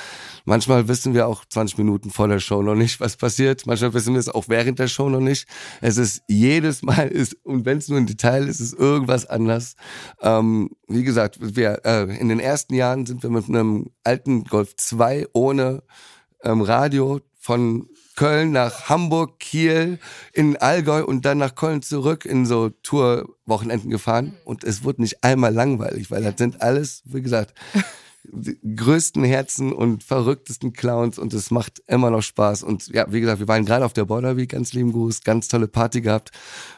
[0.45, 3.67] Manchmal wissen wir auch 20 Minuten vor der Show noch nicht, was passiert.
[3.67, 5.47] Manchmal wissen wir es auch während der Show noch nicht.
[5.81, 9.75] Es ist jedes Mal ist, und wenn es nur ein Detail ist, ist irgendwas anders.
[10.21, 14.75] Ähm, wie gesagt, wir äh, in den ersten Jahren sind wir mit einem alten Golf
[14.77, 15.83] 2 ohne
[16.41, 19.99] ähm, Radio von Köln nach Hamburg, Kiel,
[20.33, 24.33] in Allgäu und dann nach Köln zurück in so Tourwochenenden gefahren.
[24.45, 27.53] Und es wurde nicht einmal langweilig, weil das sind alles, wie gesagt,
[28.27, 32.63] die größten Herzen und verrücktesten Clowns und es macht immer noch Spaß.
[32.63, 35.47] Und ja, wie gesagt, wir waren gerade auf der Border Week, ganz lieben Gruß, ganz
[35.47, 36.31] tolle Party gehabt.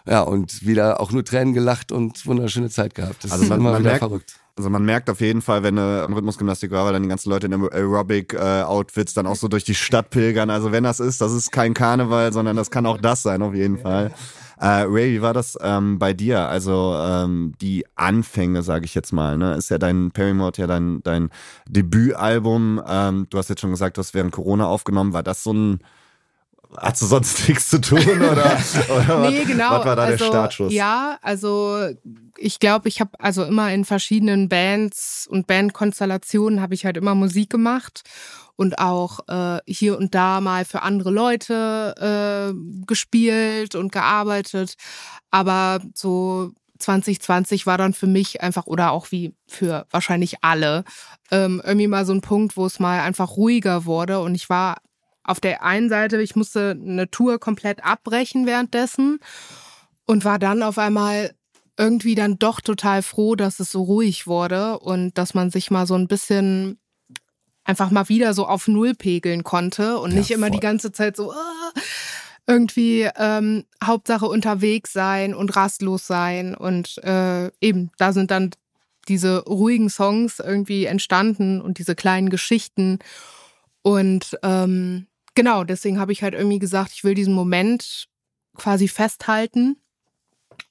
[0.06, 3.24] Ja, und wieder auch nur Tränen gelacht und wunderschöne Zeit gehabt.
[3.24, 4.40] Das Also ist man- immer man wieder merkt- verrückt.
[4.58, 7.46] Also man merkt auf jeden Fall, wenn eine Rhythmusgymnastik war, weil dann die ganzen Leute
[7.46, 10.50] in Aerobic-Outfits dann auch so durch die Stadt pilgern.
[10.50, 13.54] Also wenn das ist, das ist kein Karneval, sondern das kann auch das sein auf
[13.54, 14.12] jeden Fall.
[14.60, 16.48] Äh, Ray, wie war das ähm, bei dir?
[16.48, 19.54] Also ähm, die Anfänge, sage ich jetzt mal, ne?
[19.54, 21.30] Ist ja dein Paramore ja dein dein
[21.70, 22.82] Debütalbum.
[22.88, 25.14] Ähm, du hast jetzt schon gesagt, du hast während Corona aufgenommen.
[25.14, 25.80] War das so ein
[26.76, 29.72] Hast du sonst nichts zu tun oder, oder Nee, genau.
[29.72, 30.74] was war da also, der Startschuss?
[30.74, 31.88] Ja, also
[32.38, 37.16] ich glaube, ich habe also immer in verschiedenen Bands und Bandkonstellationen habe ich halt immer
[37.16, 38.04] Musik gemacht
[38.56, 44.76] und auch äh, hier und da mal für andere Leute äh, gespielt und gearbeitet.
[45.32, 50.84] Aber so 2020 war dann für mich einfach oder auch wie für wahrscheinlich alle
[51.32, 54.78] ähm, irgendwie mal so ein Punkt, wo es mal einfach ruhiger wurde und ich war
[55.28, 59.20] auf der einen Seite, ich musste eine Tour komplett abbrechen währenddessen
[60.06, 61.34] und war dann auf einmal
[61.78, 65.86] irgendwie dann doch total froh, dass es so ruhig wurde und dass man sich mal
[65.86, 66.80] so ein bisschen
[67.66, 70.56] einfach mal wieder so auf Null pegeln konnte und Ja, nicht immer voll.
[70.56, 71.72] die ganze Zeit so ah,
[72.48, 78.52] irgendwie ähm, Hauptsache unterwegs sein und rastlos sein und äh, eben da sind dann
[79.10, 83.00] diese ruhigen Songs irgendwie entstanden und diese kleinen Geschichten
[83.82, 88.08] und ähm, genau deswegen habe ich halt irgendwie gesagt, ich will diesen Moment
[88.56, 89.78] quasi festhalten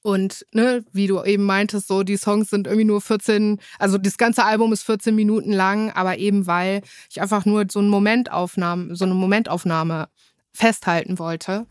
[0.03, 4.17] und ne, wie du eben meintest, so die Songs sind irgendwie nur 14, also das
[4.17, 8.93] ganze Album ist 14 Minuten lang, aber eben weil ich einfach nur so eine Momentaufnahme,
[8.93, 10.09] so eine Momentaufnahme
[10.51, 11.65] festhalten wollte.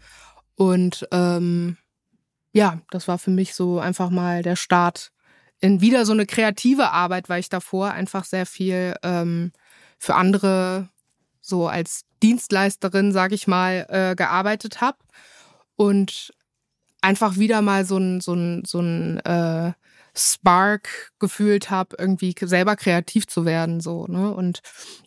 [0.54, 1.76] Und ähm,
[2.54, 5.12] ja, das war für mich so einfach mal der Start
[5.60, 9.52] in wieder so eine kreative Arbeit, weil ich davor einfach sehr viel ähm,
[9.98, 10.88] für andere
[11.46, 14.98] so als Dienstleisterin, sag ich mal, äh, gearbeitet habe
[15.76, 16.32] und
[17.00, 19.72] einfach wieder mal so ein so ein so ein äh,
[20.14, 24.60] Spark gefühlt habe, irgendwie selber kreativ zu werden so ne und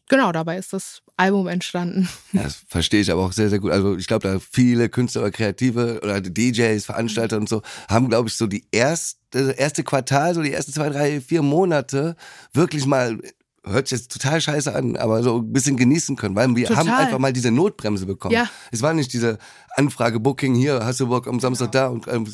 [0.08, 2.08] genau dabei ist das Album entstanden.
[2.34, 3.72] Das verstehe ich aber auch sehr, sehr gut.
[3.72, 8.30] Also ich glaube, da viele Künstler oder Kreative oder DJs, Veranstalter und so haben, glaube
[8.30, 12.16] ich, so die erste, erste Quartal, so die ersten zwei, drei, vier Monate
[12.54, 13.20] wirklich mal
[13.66, 16.88] hört sich jetzt total scheiße an, aber so ein bisschen genießen können, weil wir Total.
[16.88, 18.34] haben einfach mal diese Notbremse bekommen.
[18.34, 18.50] Ja.
[18.72, 19.38] Es war nicht diese
[19.76, 22.26] Anfrage, Booking hier, hast du Bock am Samstag da und ähm,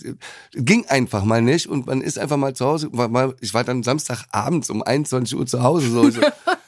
[0.53, 2.89] ging einfach mal nicht und man ist einfach mal zu Hause.
[2.91, 6.09] War mal, ich war dann Samstagabends um 21 Uhr zu Hause so.
[6.09, 6.21] so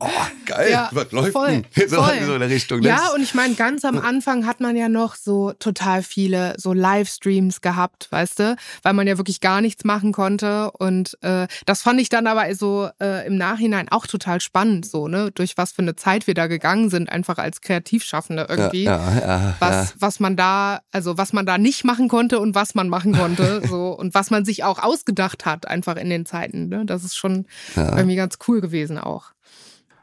[0.00, 0.08] Oh,
[0.44, 1.64] geil, Ja, was läuft voll, denn?
[1.88, 2.18] So, voll.
[2.24, 2.80] so in der Richtung.
[2.80, 2.88] ne?
[2.88, 6.72] Ja, und ich meine, ganz am Anfang hat man ja noch so total viele so
[6.72, 10.70] Livestreams gehabt, weißt du, weil man ja wirklich gar nichts machen konnte.
[10.72, 15.06] Und äh, das fand ich dann aber so äh, im Nachhinein auch total spannend, so,
[15.06, 18.84] ne, durch was für eine Zeit wir da gegangen sind, einfach als Kreativschaffende irgendwie.
[18.84, 22.54] Ja, ja, ja, Was, was man da, also was man da nicht machen konnte und
[22.54, 26.26] was man machen konnte, so und was man sich auch ausgedacht hat, einfach in den
[26.26, 26.68] Zeiten.
[26.68, 26.84] Ne?
[26.84, 29.32] Das ist schon irgendwie ganz cool gewesen auch.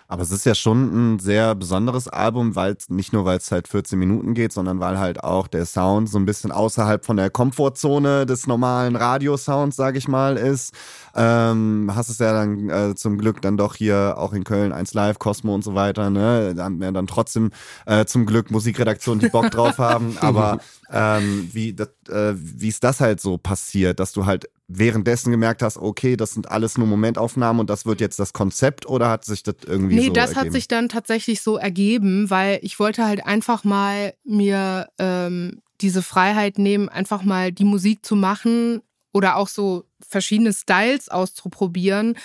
[0.08, 3.68] Aber es ist ja schon ein sehr besonderes Album, weil nicht nur, weil es halt
[3.68, 7.30] 14 Minuten geht, sondern weil halt auch der Sound so ein bisschen außerhalb von der
[7.30, 10.74] Komfortzone des normalen Radiosounds, sag ich mal, ist.
[11.15, 14.94] Ähm, hast es ja dann äh, zum Glück dann doch hier auch in Köln 1
[14.94, 16.54] Live, Cosmo und so weiter, ne?
[16.56, 17.52] Da haben wir dann trotzdem
[17.86, 20.18] äh, zum Glück Musikredaktionen, die Bock drauf haben.
[20.22, 20.60] Aber
[20.91, 25.62] ähm, wie, das, äh, wie ist das halt so passiert, dass du halt währenddessen gemerkt
[25.62, 29.24] hast, okay, das sind alles nur Momentaufnahmen und das wird jetzt das Konzept oder hat
[29.24, 30.45] sich das irgendwie Nee, so das ergeben?
[30.48, 36.02] hat sich dann tatsächlich so ergeben, weil ich wollte halt einfach mal mir ähm, diese
[36.02, 38.82] Freiheit nehmen, einfach mal die Musik zu machen
[39.13, 42.17] oder auch so verschiedene Styles auszuprobieren,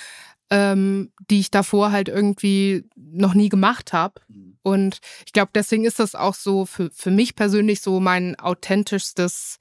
[0.50, 4.20] ähm, die ich davor halt irgendwie noch nie gemacht habe.
[4.62, 9.58] Und ich glaube, deswegen ist das auch so für, für mich persönlich so mein authentischstes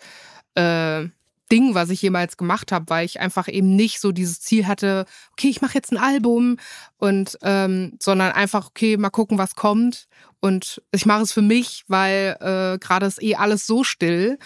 [0.56, 1.06] äh,
[1.52, 5.06] Ding, was ich jemals gemacht habe, weil ich einfach eben nicht so dieses Ziel hatte,
[5.32, 6.58] okay, ich mache jetzt ein Album
[6.98, 10.08] und ähm, sondern einfach, okay, mal gucken, was kommt.
[10.42, 14.38] Und ich mache es für mich, weil äh, gerade ist eh alles so still.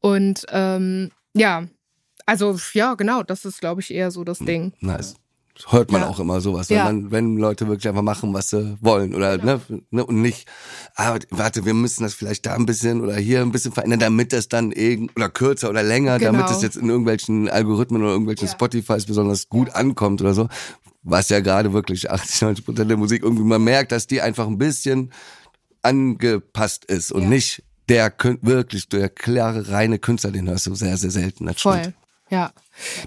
[0.00, 1.68] Und ähm, ja,
[2.26, 4.72] also ja, genau, das ist, glaube ich, eher so das Ding.
[4.80, 5.14] Nice.
[5.68, 6.08] Hört man Ja.
[6.08, 6.84] auch immer sowas, wenn, Ja.
[6.84, 9.60] man, wenn Leute wirklich einfach machen, was sie wollen oder Genau.
[9.68, 10.48] ne, ne, und nicht,
[10.96, 14.32] ah, warte, wir müssen das vielleicht da ein bisschen oder hier ein bisschen verändern, damit
[14.32, 16.56] das dann irgend oder kürzer oder länger, damit Genau.
[16.56, 18.52] es jetzt in irgendwelchen Algorithmen oder irgendwelchen Ja.
[18.52, 20.48] Spotifys besonders gut ankommt oder so.
[21.04, 24.46] Was ja gerade wirklich 80, 90 Prozent der Musik irgendwie man merkt, dass die einfach
[24.46, 25.12] ein bisschen
[25.82, 31.10] angepasst ist und nicht der wirklich der klare reine Künstler, den hörst du sehr sehr
[31.10, 31.46] selten.
[31.46, 31.78] Das Voll.
[31.78, 31.96] stimmt.
[32.32, 32.52] Ja.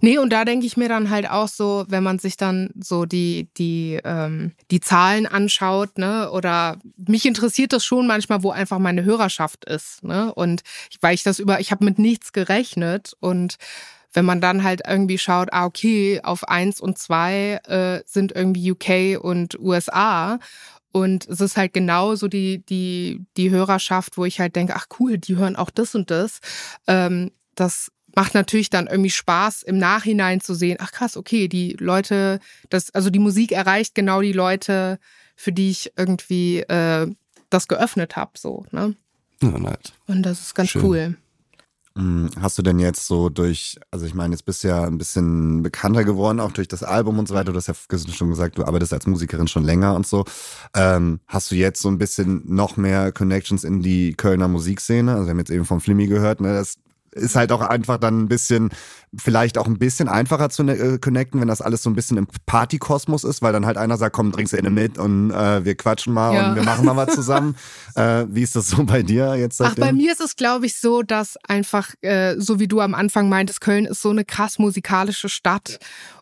[0.02, 3.06] Nee, und da denke ich mir dann halt auch so, wenn man sich dann so
[3.06, 8.78] die, die, ähm, die Zahlen anschaut, ne, oder mich interessiert das schon manchmal, wo einfach
[8.78, 10.32] meine Hörerschaft ist, ne?
[10.36, 10.62] Und
[10.92, 13.56] ich- weil ich das über, ich habe mit nichts gerechnet und
[14.14, 18.72] wenn man dann halt irgendwie schaut, ah, okay, auf eins und zwei äh, sind irgendwie
[18.72, 20.40] UK und USA.
[20.92, 24.88] Und es ist halt genau so die, die, die Hörerschaft, wo ich halt denke, ach
[25.00, 26.40] cool, die hören auch das und das.
[26.88, 31.76] Ähm, das macht natürlich dann irgendwie Spaß, im Nachhinein zu sehen, ach krass, okay, die
[31.80, 35.00] Leute, das, also die Musik erreicht genau die Leute,
[35.36, 37.08] für die ich irgendwie äh,
[37.50, 38.96] das geöffnet habe, so, ne?
[39.42, 39.94] Ja, nice.
[40.08, 40.84] Und das ist ganz Schön.
[40.84, 41.16] cool.
[41.96, 44.98] Mm, Hast du denn jetzt so durch, also ich meine, jetzt bist du ja ein
[44.98, 47.52] bisschen bekannter geworden, auch durch das Album und so weiter.
[47.52, 50.26] Du hast ja schon gesagt, du arbeitest als Musikerin schon länger und so.
[50.74, 55.14] Ähm, hast du jetzt so ein bisschen noch mehr Connections in die Kölner Musikszene?
[55.14, 56.54] Also wir haben jetzt eben vom Flimmy gehört, ne?
[56.54, 56.76] Das
[57.16, 58.70] ist halt auch einfach dann ein bisschen,
[59.18, 62.18] vielleicht auch ein bisschen einfacher zu ne- äh, connecten, wenn das alles so ein bisschen
[62.18, 65.64] im Partykosmos ist, weil dann halt einer sagt, komm, trinkst du eine mit und äh,
[65.66, 66.50] wir quatschen mal Ja.
[66.50, 67.56] und wir machen mal was zusammen.
[67.96, 69.82] äh, wie ist das so bei dir jetzt Ach, seitdem?
[69.86, 73.30] bei mir ist es, glaube ich, so, dass einfach, äh, so wie du am Anfang
[73.30, 75.80] meintest, Köln ist so eine krass musikalische Stadt.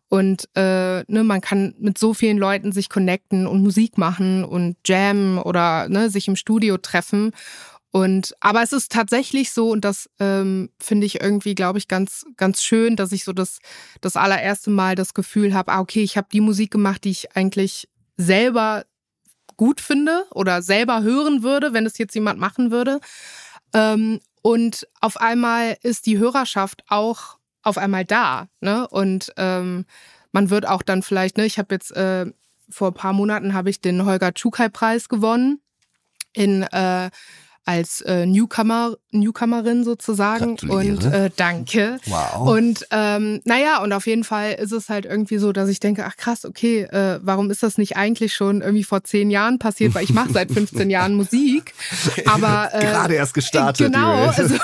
[0.09, 4.75] Und äh, ne, man kann mit so vielen Leuten sich connecten und Musik machen und
[4.85, 7.31] jammen oder ne, sich im Studio treffen.
[7.95, 12.25] Und aber es ist tatsächlich so, und das ähm, finde ich irgendwie, glaube ich, ganz,
[12.37, 13.59] ganz schön, dass ich so das,
[14.01, 17.35] das allererste Mal das Gefühl habe, ah, okay, ich habe die Musik gemacht, die ich
[17.37, 18.83] eigentlich selber
[19.57, 22.99] gut finde oder selber hören würde, wenn es jetzt jemand machen würde.
[23.75, 28.47] Ähm, und auf einmal ist die Hörerschaft auch auf einmal da.
[28.59, 28.87] Ne?
[28.87, 29.85] Und ähm,
[30.31, 32.25] man wird auch dann vielleicht, ne, ich habe jetzt äh,
[32.69, 35.61] vor ein paar Monaten habe ich den Holger Tschukai-Preis gewonnen
[36.33, 37.11] in äh,
[37.65, 40.57] als äh, Newcomer, Newcomerin sozusagen.
[40.67, 41.97] Und äh, danke.
[42.05, 42.49] Wow.
[42.49, 46.05] Und ähm, naja, und auf jeden Fall ist es halt irgendwie so, dass ich denke,
[46.05, 49.95] ach krass, okay, äh, warum ist das nicht eigentlich schon irgendwie vor zehn Jahren passiert?
[49.95, 51.73] Weil ich mache seit 15 Jahren Musik.
[52.25, 53.91] Aber äh, Gerade erst gestartet.
[53.91, 54.55] Genau, also,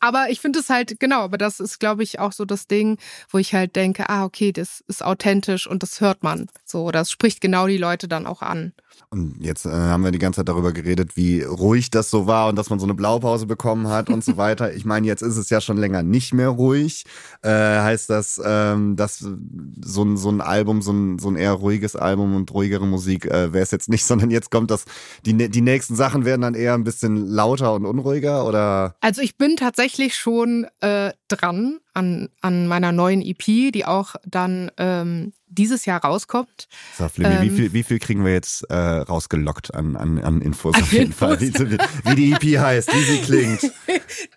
[0.00, 2.98] aber ich finde es halt, genau, aber das ist, glaube ich, auch so das Ding,
[3.30, 6.48] wo ich halt denke, ah, okay, das ist authentisch und das hört man.
[6.64, 8.74] So, das spricht genau die Leute dann auch an.
[9.10, 12.48] Und jetzt äh, haben wir die ganze Zeit darüber geredet, wie ruhig das so war
[12.48, 14.74] und dass man so eine Blaupause bekommen hat und so weiter.
[14.74, 17.04] Ich meine, jetzt ist es ja schon länger nicht mehr ruhig.
[17.42, 21.52] Äh, heißt das, ähm, dass so ein, so ein Album, so ein, so ein eher
[21.52, 24.84] ruhiges Album und ruhigere Musik äh, wäre es jetzt nicht, sondern jetzt kommt das,
[25.24, 28.96] die, die nächsten Sachen werden dann eher ein bisschen lauter und unruhiger oder?
[29.00, 34.70] Also ich bin tatsächlich schon äh, dran an, an meiner neuen EP, die auch dann
[34.76, 36.68] ähm, dieses Jahr rauskommt.
[36.98, 37.56] Sag, Flimmy, wie, Ähm.
[37.56, 41.06] viel, wie viel kriegen wir jetzt äh, rausgelockt an, an, an Infos An auf jeden
[41.06, 41.18] Infos.
[41.28, 41.40] Fall?
[41.40, 43.60] Wie, wie, wie die EP heißt, wie sie klingt.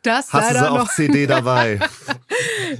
[0.04, 0.94] Das Hast du sie auf.
[0.94, 1.80] CD dabei?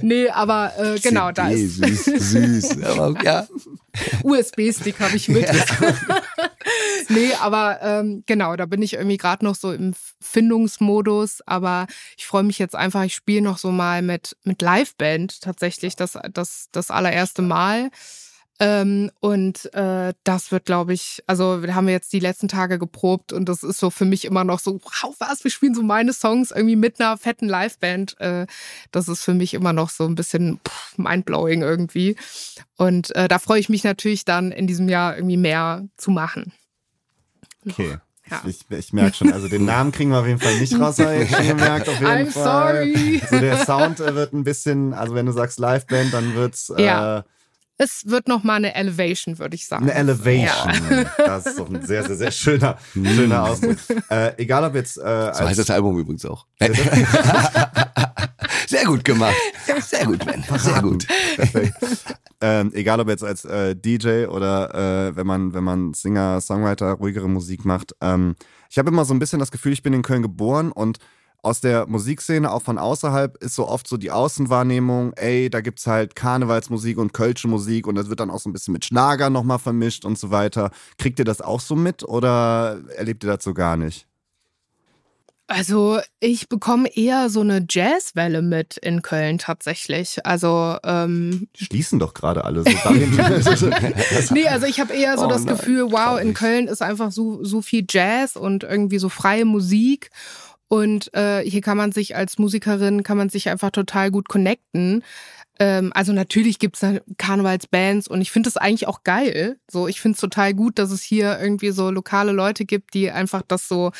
[0.02, 2.82] Nee, aber äh, genau, da CD, ist süß, süß.
[2.82, 3.46] Aber ja.
[4.22, 5.48] USB-Stick habe ich mit.
[7.14, 12.26] nee, aber ähm, genau, da bin ich irgendwie gerade noch so im Findungsmodus, aber ich
[12.26, 16.68] freue mich jetzt einfach, ich spiele noch so mal mit, mit Liveband tatsächlich das, das,
[16.72, 17.90] das allererste Mal.
[18.60, 23.32] Ähm, und äh, das wird, glaube ich, also wir haben jetzt die letzten Tage geprobt
[23.32, 26.12] und das ist so für mich immer noch so, wow, was, wir spielen so meine
[26.12, 28.20] Songs irgendwie mit einer fetten Liveband.
[28.20, 28.46] Äh,
[28.90, 32.16] das ist für mich immer noch so ein bisschen pff, mindblowing irgendwie.
[32.76, 36.52] Und äh, da freue ich mich natürlich dann in diesem Jahr irgendwie mehr zu machen.
[37.70, 37.98] Okay.
[38.30, 38.42] Ja.
[38.46, 41.16] Ich, ich merke schon, also den Namen kriegen wir auf jeden Fall nicht raus, habe
[41.22, 42.74] ich schon gemerkt, auf jeden I'm Fall.
[42.92, 43.22] sorry.
[43.30, 46.84] So der Sound äh, wird ein bisschen, also wenn du sagst Liveband, dann wird's äh,
[46.84, 47.24] Ja.
[47.80, 49.84] Es wird noch mal eine Elevation, würde ich sagen.
[49.84, 51.06] eine Elevation.
[51.16, 53.76] Das ist doch ein sehr, sehr, sehr schöner, schöner Ausdruck.
[54.10, 56.44] Äh, egal ob jetzt äh, So als, heißt das Album übrigens auch.
[58.68, 59.34] Sehr gut gemacht.
[59.80, 60.44] Sehr gut, Ben.
[60.58, 61.06] Sehr gut.
[61.36, 61.72] Perfekt.
[62.42, 66.92] ähm, egal ob jetzt als äh, DJ oder äh, wenn man wenn man Singer, Songwriter,
[66.92, 67.94] ruhigere Musik macht.
[68.02, 68.36] Ähm,
[68.68, 70.98] ich habe immer so ein bisschen das Gefühl, ich bin in Köln geboren und
[71.40, 75.86] aus der Musikszene, auch von außerhalb, ist so oft so die Außenwahrnehmung, ey, da gibt's
[75.86, 79.30] halt Karnevalsmusik und Kölsche Musik und das wird dann auch so ein bisschen mit Schlager
[79.30, 80.70] nochmal vermischt und so weiter.
[80.98, 84.07] Kriegt ihr das auch so mit oder erlebt ihr das so gar nicht?
[85.48, 90.24] Also ich bekomme eher so eine Jazzwelle mit in Köln tatsächlich.
[90.26, 92.70] Also ähm, schließen doch gerade alle so.
[94.34, 97.10] nee, also ich habe eher so oh das nein, Gefühl, wow, in Köln ist einfach
[97.10, 100.10] so so viel Jazz und irgendwie so freie Musik
[100.68, 105.02] und äh, hier kann man sich als Musikerin, kann man sich einfach total gut connecten.
[105.60, 109.58] Ähm, also natürlich gibt's da Karnevalsbands und ich finde das eigentlich auch geil.
[109.68, 113.10] So, ich finde es total gut, dass es hier irgendwie so lokale Leute gibt, die
[113.10, 113.90] einfach das so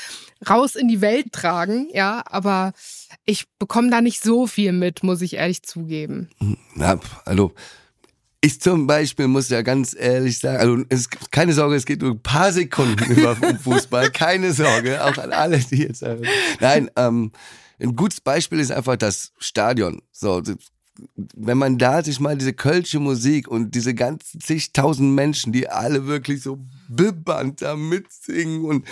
[0.48, 2.72] raus in die Welt tragen, ja, aber
[3.24, 6.28] ich bekomme da nicht so viel mit, muss ich ehrlich zugeben.
[6.74, 7.52] Na, also
[8.40, 12.12] ich zum Beispiel muss ja ganz ehrlich sagen, also es, keine Sorge, es geht nur
[12.12, 16.04] ein paar Sekunden über Fußball, keine Sorge, auch an alle, die jetzt.
[16.60, 17.32] Nein, ähm,
[17.80, 20.02] ein gutes Beispiel ist einfach das Stadion.
[20.12, 20.42] So,
[21.14, 26.06] wenn man da sich mal diese kölsche Musik und diese ganzen zigtausend Menschen, die alle
[26.06, 26.58] wirklich so
[26.88, 28.86] bibbernd da mitsingen und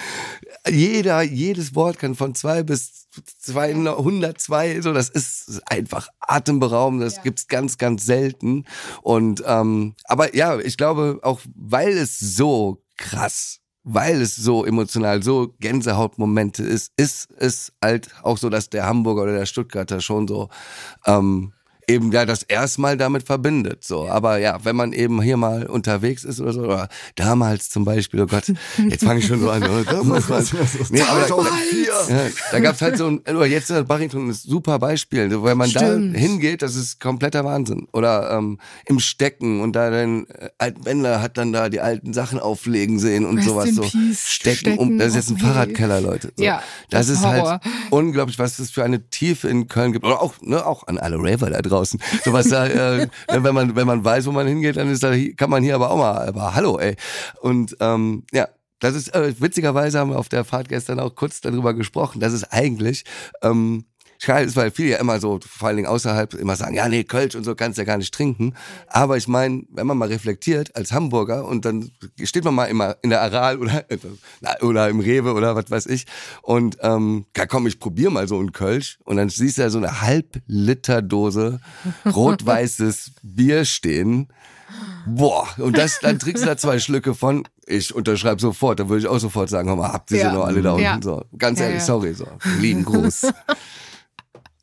[0.68, 7.22] jeder, jedes Wort kann von zwei bis 202, so, das ist einfach atemberaubend, das ja.
[7.22, 8.64] gibt's ganz, ganz selten
[9.02, 15.22] und, ähm, aber ja, ich glaube auch, weil es so krass weil es so emotional,
[15.22, 20.26] so Gänsehautmomente ist, ist es halt auch so, dass der Hamburger oder der Stuttgarter schon
[20.26, 20.48] so
[21.06, 21.52] ähm,
[21.88, 23.84] eben ja das erstmal damit verbindet.
[23.84, 27.84] So, aber ja, wenn man eben hier mal unterwegs ist oder so, oder damals zum
[27.84, 28.52] Beispiel, oh Gott,
[28.88, 29.62] jetzt fange ich schon so an.
[29.62, 30.44] Oder damals mal,
[30.90, 31.36] nee, aber da,
[32.08, 35.70] ja, da gab's halt so ein, oder jetzt ist Barrington ein super Beispiel, wenn man
[35.70, 36.16] Stimmt.
[36.16, 37.86] da hingeht, das ist kompletter Wahnsinn.
[37.92, 42.40] Oder ähm, im Stecken und da dann äh, Altwendler hat dann da die alten Sachen
[42.40, 43.84] auflegen sehen und Rest sowas so.
[43.84, 44.14] Stecken,
[44.56, 45.44] Stecken um, das ist jetzt ein okay.
[45.44, 46.32] Fahrradkeller, Leute.
[46.36, 46.42] So.
[46.42, 47.60] Ja, das, das ist halt Horror.
[47.62, 50.04] halt unglaublich, was es für eine Tiefe in Köln gibt.
[50.04, 52.00] Oder auch, ne, auch an alle Raver da draußen draußen.
[52.24, 55.50] Sowas da, äh, wenn man, wenn man weiß, wo man hingeht, dann ist da, kann
[55.50, 56.96] man hier aber auch mal, aber hallo, ey.
[57.40, 58.48] Und ähm, ja,
[58.80, 62.32] das ist, äh, witzigerweise haben wir auf der Fahrt gestern auch kurz darüber gesprochen, dass
[62.32, 63.04] es eigentlich
[63.42, 63.84] ähm,
[64.18, 67.04] Schade ist, weil viele ja immer so, vor allen Dingen außerhalb, immer sagen, ja, nee,
[67.04, 68.54] Kölsch und so kannst du ja gar nicht trinken.
[68.88, 71.90] Aber ich meine, wenn man mal reflektiert als Hamburger und dann
[72.22, 73.84] steht man mal immer in der Aral oder,
[74.62, 76.06] oder im Rewe oder was weiß ich
[76.42, 79.70] und ähm, ja komm, ich probier mal so ein Kölsch und dann siehst du ja
[79.70, 81.60] so eine Halb-Liter-Dose
[82.06, 84.28] rot-weißes Bier stehen.
[85.06, 87.46] Boah, und das, dann trinkst du da zwei Schlücke von.
[87.66, 90.30] Ich unterschreibe sofort, dann würde ich auch sofort sagen, hör mal, habt ihr ja.
[90.30, 90.82] sie noch alle da unten?
[90.82, 90.98] Ja.
[91.00, 92.26] So, ganz ehrlich, ja, sorry, so.
[92.60, 93.26] Lieben Gruß.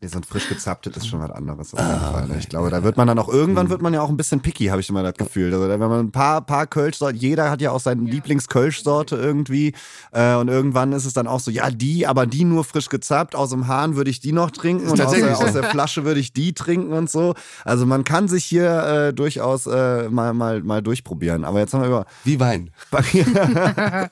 [0.03, 1.73] Nee, so ein frisch gezapftes ist schon was anderes.
[1.75, 4.41] Ah, ich glaube, da wird man dann auch, irgendwann wird man ja auch ein bisschen
[4.41, 5.53] picky, habe ich immer das Gefühl.
[5.53, 8.11] Also, wenn man ein paar, paar Kölsch-Sorten, jeder hat ja auch seine ja.
[8.11, 9.73] Lieblings-Kölsch-Sorte irgendwie.
[10.11, 13.33] Äh, und irgendwann ist es dann auch so, ja, die, aber die nur frisch gezappt.
[13.33, 16.19] Aus dem Hahn würde ich die noch trinken und aus der, aus der, Flasche würde
[16.19, 17.33] ich die trinken und so.
[17.63, 21.45] Also man kann sich hier äh, durchaus äh, mal, mal, mal durchprobieren.
[21.45, 22.05] Aber jetzt haben wir über.
[22.25, 22.71] Wie Wein.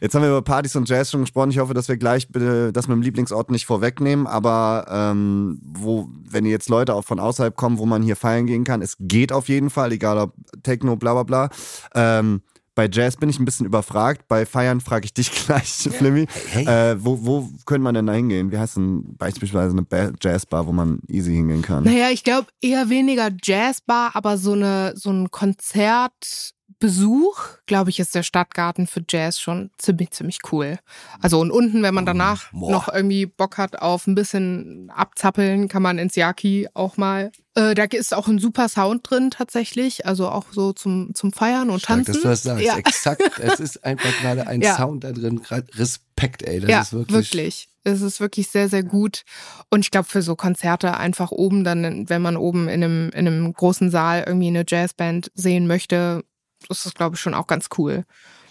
[0.00, 1.50] Jetzt haben wir über Partys und Jazz schon gesprochen.
[1.50, 4.26] Ich hoffe, dass wir gleich bitte das mit dem Lieblingsort nicht vorwegnehmen.
[4.26, 8.64] Aber ähm, wo, wenn jetzt Leute auch von außerhalb kommen, wo man hier feiern gehen
[8.64, 11.48] kann, es geht auf jeden Fall, egal ob Techno, bla bla bla.
[11.94, 12.42] Ähm,
[12.74, 14.26] bei Jazz bin ich ein bisschen überfragt.
[14.26, 15.92] Bei Feiern frage ich dich gleich, ja.
[15.92, 16.26] Flimmy.
[16.52, 16.92] Hey, hey.
[16.92, 18.50] Äh, wo, wo könnte man denn da hingehen?
[18.52, 21.84] Wie heißt denn beispielsweise eine Jazzbar, wo man easy hingehen kann?
[21.84, 28.00] Naja, ich glaube eher weniger Jazzbar, aber so, eine, so ein Konzert Besuch, glaube ich,
[28.00, 30.78] ist der Stadtgarten für Jazz schon ziemlich, ziemlich cool.
[31.20, 32.72] Also und unten, wenn man danach Boah.
[32.72, 37.32] noch irgendwie Bock hat auf ein bisschen abzappeln, kann man ins Yaki auch mal.
[37.54, 41.68] Äh, da ist auch ein super Sound drin tatsächlich, also auch so zum, zum Feiern
[41.68, 42.12] und Stark, Tanzen.
[42.14, 42.64] Dass du das sagst.
[42.64, 42.78] Ja.
[42.78, 44.74] Exakt, es ist einfach gerade ein ja.
[44.74, 45.42] Sound da drin.
[45.48, 46.60] Respekt, ey.
[46.60, 47.34] Das ja, ist wirklich.
[47.34, 47.68] wirklich.
[47.82, 49.22] Es ist wirklich sehr, sehr gut.
[49.70, 53.26] Und ich glaube, für so Konzerte einfach oben dann, wenn man oben in einem, in
[53.26, 56.24] einem großen Saal irgendwie eine Jazzband sehen möchte,
[56.68, 58.04] ist das, glaube ich, schon auch ganz cool.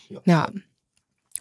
[0.09, 0.19] Ja.
[0.25, 0.49] ja.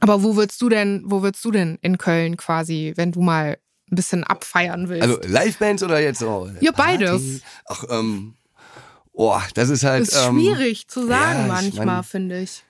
[0.00, 3.58] Aber wo würdest du denn, wo würdest du denn in Köln quasi, wenn du mal
[3.90, 5.02] ein bisschen abfeiern willst?
[5.02, 6.48] Also Livebands oder jetzt so?
[6.60, 7.40] Ja, beides.
[7.66, 8.34] Ach, ähm,
[9.12, 10.02] oh, das ist halt.
[10.02, 12.64] Das ist ähm, schwierig zu sagen ja, manchmal, mein, finde ich.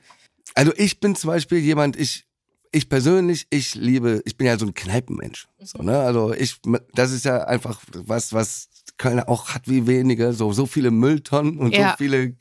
[0.54, 2.28] Also ich bin zum Beispiel jemand, ich
[2.72, 5.48] ich persönlich, ich liebe, ich bin ja so ein Kneipenmensch.
[5.60, 6.00] So, ne?
[6.00, 6.56] Also ich,
[6.94, 11.58] das ist ja einfach was, was Köln auch hat wie wenige, so, so viele Mülltonnen
[11.58, 11.90] und ja.
[11.90, 12.34] so viele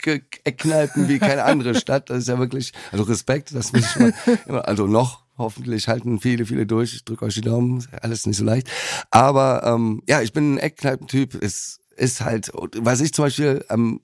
[0.44, 2.10] Eckkneipen wie keine andere Stadt.
[2.10, 6.46] Das ist ja wirklich, also Respekt, das muss ich mal, also noch, hoffentlich halten viele,
[6.46, 6.94] viele durch.
[6.94, 8.68] Ich drücke euch die Daumen, alles nicht so leicht.
[9.10, 14.00] Aber ähm, ja, ich bin ein Eckkneipentyp, ist, ist halt, was ich zum Beispiel am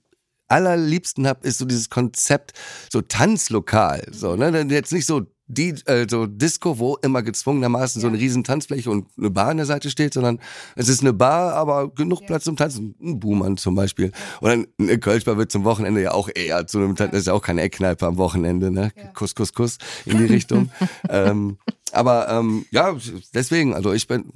[0.55, 2.53] allerliebsten habe, ist so dieses Konzept,
[2.91, 4.07] so Tanzlokal.
[4.13, 4.67] So, ne?
[4.71, 8.03] Jetzt nicht so die äh, so Disco, wo immer gezwungenermaßen ja.
[8.03, 10.41] so eine riesen Tanzfläche und eine Bar an der Seite steht, sondern
[10.75, 12.27] es ist eine Bar, aber genug ja.
[12.29, 12.95] Platz zum Tanzen.
[13.03, 14.13] Ein Buhmann zum Beispiel.
[14.41, 17.13] Oder eine Kölschbar wird zum Wochenende ja auch eher zu einem Tanzen.
[17.13, 18.91] Das ist ja auch keine Eckkneipe am Wochenende, ne?
[19.13, 20.71] Kuss, Kuss, Kuss in die Richtung.
[21.11, 21.59] ähm,
[21.93, 22.97] aber ähm, ja,
[23.35, 24.33] deswegen, also ich bin,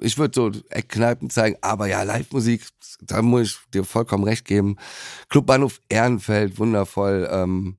[0.00, 2.62] ich würde so Eckkneipen zeigen, aber ja, Live-Musik,
[3.00, 4.76] da muss ich dir vollkommen recht geben.
[5.28, 7.28] Clubbahnhof Ehrenfeld, wundervoll.
[7.30, 7.76] Ähm,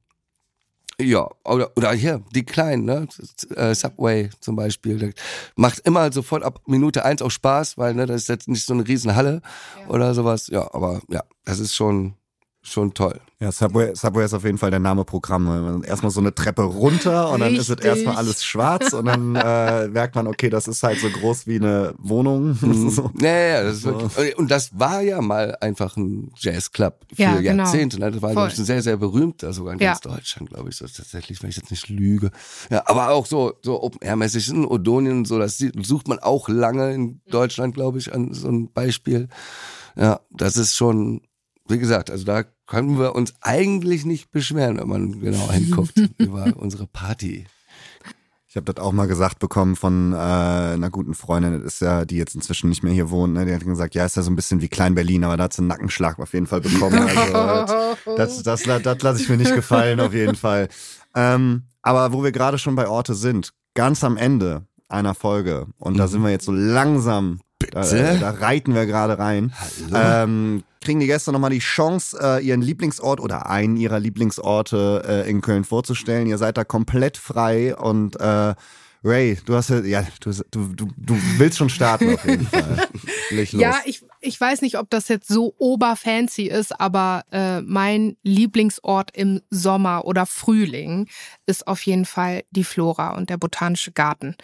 [1.00, 3.08] ja, oder, oder hier, die Kleinen, ne?
[3.56, 5.14] Äh, Subway zum Beispiel.
[5.56, 8.74] macht immer sofort ab Minute eins auch Spaß, weil ne, das ist jetzt nicht so
[8.74, 9.42] eine Riesenhalle
[9.80, 9.88] ja.
[9.90, 10.48] oder sowas.
[10.48, 12.14] Ja, aber ja, das ist schon,
[12.62, 13.20] schon toll.
[13.40, 15.84] Ja, Subway, Subway ist auf jeden Fall der Name Programm.
[15.84, 19.88] Erstmal so eine Treppe runter und dann ist es erstmal alles schwarz und dann äh,
[19.88, 22.56] merkt man, okay, das ist halt so groß wie eine Wohnung.
[22.62, 22.90] Mhm.
[22.92, 23.10] so.
[23.20, 24.00] Ja, ja, das so.
[24.00, 27.64] wirklich, und das war ja mal einfach ein Jazzclub für ja, genau.
[27.64, 28.00] Jahrzehnte.
[28.00, 28.12] Ne?
[28.12, 28.50] Das war Voll.
[28.50, 29.94] ein sehr, sehr berühmter, sogar in ja.
[29.94, 32.30] ganz Deutschland, glaube ich, so tatsächlich, wenn ich jetzt nicht lüge.
[32.70, 36.94] Ja, aber auch so, so Open-Air-mäßig in Odonien und so, das sucht man auch lange
[36.94, 39.30] in Deutschland, glaube ich, an so ein Beispiel.
[39.96, 41.22] Ja, das ist schon
[41.72, 46.54] wie gesagt, also da können wir uns eigentlich nicht beschweren, wenn man genau hinguckt über
[46.56, 47.46] unsere Party.
[48.48, 52.04] Ich habe das auch mal gesagt bekommen von äh, einer guten Freundin, das ist ja,
[52.04, 53.46] die jetzt inzwischen nicht mehr hier wohnt, ne?
[53.46, 55.60] die hat gesagt, ja, ist ja so ein bisschen wie Klein-Berlin, aber da hat sie
[55.60, 57.00] einen Nackenschlag auf jeden Fall bekommen.
[57.08, 60.68] Also, das, das, das, das lasse ich mir nicht gefallen, auf jeden Fall.
[61.16, 65.98] Ähm, aber wo wir gerade schon bei Orte sind, ganz am Ende einer Folge, und
[65.98, 66.10] da mhm.
[66.10, 67.40] sind wir jetzt so langsam
[67.72, 69.54] da, da, reiten wir gerade rein.
[69.94, 75.30] Ähm, kriegen die Gäste nochmal die Chance, äh, ihren Lieblingsort oder einen ihrer Lieblingsorte äh,
[75.30, 76.28] in Köln vorzustellen.
[76.28, 78.54] Ihr seid da komplett frei und äh,
[79.04, 82.88] Ray, du hast ja, du, du, du willst schon starten auf jeden Fall.
[83.52, 89.16] ja, ich, ich weiß nicht, ob das jetzt so oberfancy ist, aber äh, mein Lieblingsort
[89.16, 91.10] im Sommer oder Frühling
[91.48, 94.36] ist auf jeden Fall die Flora und der Botanische Garten.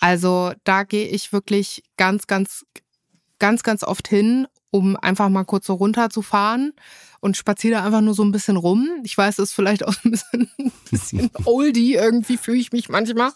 [0.00, 2.64] Also da gehe ich wirklich ganz, ganz,
[3.38, 6.72] ganz, ganz oft hin, um einfach mal kurz so runterzufahren
[7.20, 8.88] und spaziere da einfach nur so ein bisschen rum.
[9.04, 12.88] Ich weiß, es ist vielleicht auch ein bisschen, ein bisschen oldie, irgendwie fühle ich mich
[12.88, 13.32] manchmal.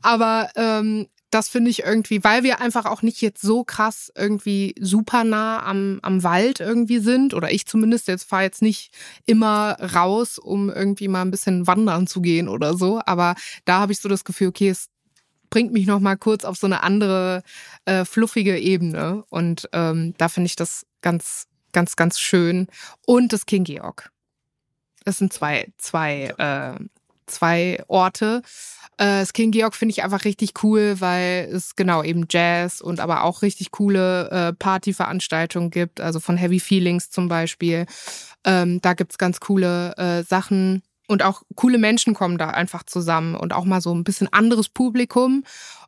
[0.00, 4.74] Aber ähm, das finde ich irgendwie, weil wir einfach auch nicht jetzt so krass irgendwie
[4.80, 8.92] super nah am, am Wald irgendwie sind, oder ich zumindest, jetzt fahre jetzt nicht
[9.26, 13.00] immer raus, um irgendwie mal ein bisschen wandern zu gehen oder so.
[13.04, 14.88] Aber da habe ich so das Gefühl, okay, es
[15.50, 17.42] bringt mich noch mal kurz auf so eine andere
[17.84, 19.24] äh, fluffige Ebene.
[19.28, 22.68] Und ähm, da finde ich das ganz, ganz, ganz schön.
[23.06, 24.10] Und das King Georg.
[25.04, 26.84] Das sind zwei, zwei, äh,
[27.28, 28.42] zwei Orte.
[28.98, 33.00] Äh, das King Georg finde ich einfach richtig cool, weil es genau eben Jazz und
[33.00, 37.86] aber auch richtig coole äh, Partyveranstaltungen gibt, also von Heavy Feelings zum Beispiel.
[38.44, 40.82] Ähm, da gibt's ganz coole äh, Sachen.
[41.10, 44.68] Und auch coole Menschen kommen da einfach zusammen und auch mal so ein bisschen anderes
[44.68, 45.42] Publikum.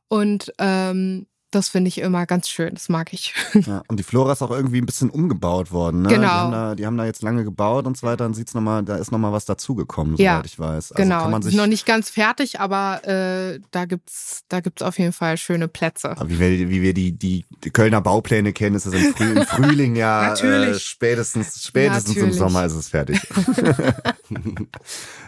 [0.08, 3.34] Und ähm, das finde ich immer ganz schön, das mag ich.
[3.66, 6.02] Ja, und die Flora ist auch irgendwie ein bisschen umgebaut worden.
[6.02, 6.08] Ne?
[6.08, 6.20] Genau.
[6.20, 8.24] Die haben, da, die haben da jetzt lange gebaut und so weiter.
[8.24, 10.92] Dann sieht's noch mal, da ist nochmal was dazugekommen, soweit ja, ich weiß.
[10.92, 11.22] Also genau.
[11.22, 14.98] Kann man sich ist noch nicht ganz fertig, aber äh, da gibt's, da gibt's auf
[14.98, 16.12] jeden Fall schöne Plätze.
[16.12, 19.32] Aber wie wir, wie wir die, die, die Kölner Baupläne kennen, ist es im, Früh,
[19.32, 22.32] im Frühling ja äh, spätestens, spätestens Natürlich.
[22.32, 23.20] im Sommer ist es fertig.